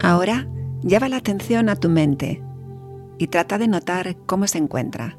[0.00, 0.48] Ahora
[0.80, 2.42] lleva la atención a tu mente
[3.18, 5.18] y trata de notar cómo se encuentra.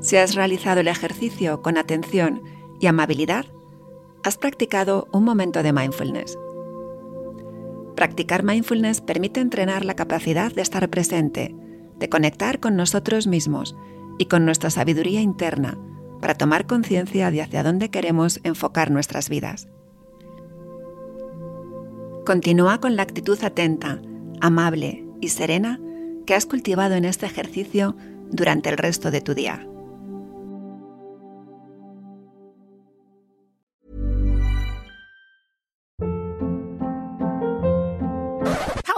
[0.00, 2.42] Si has realizado el ejercicio con atención
[2.78, 3.46] y amabilidad,
[4.24, 6.38] has practicado un momento de mindfulness.
[7.96, 11.54] Practicar mindfulness permite entrenar la capacidad de estar presente,
[11.98, 13.76] de conectar con nosotros mismos
[14.18, 15.78] y con nuestra sabiduría interna
[16.20, 19.68] para tomar conciencia de hacia dónde queremos enfocar nuestras vidas.
[22.24, 24.00] Continúa con la actitud atenta,
[24.40, 25.80] amable y serena
[26.24, 27.96] que has cultivado en este ejercicio
[28.30, 29.66] durante el resto de tu día.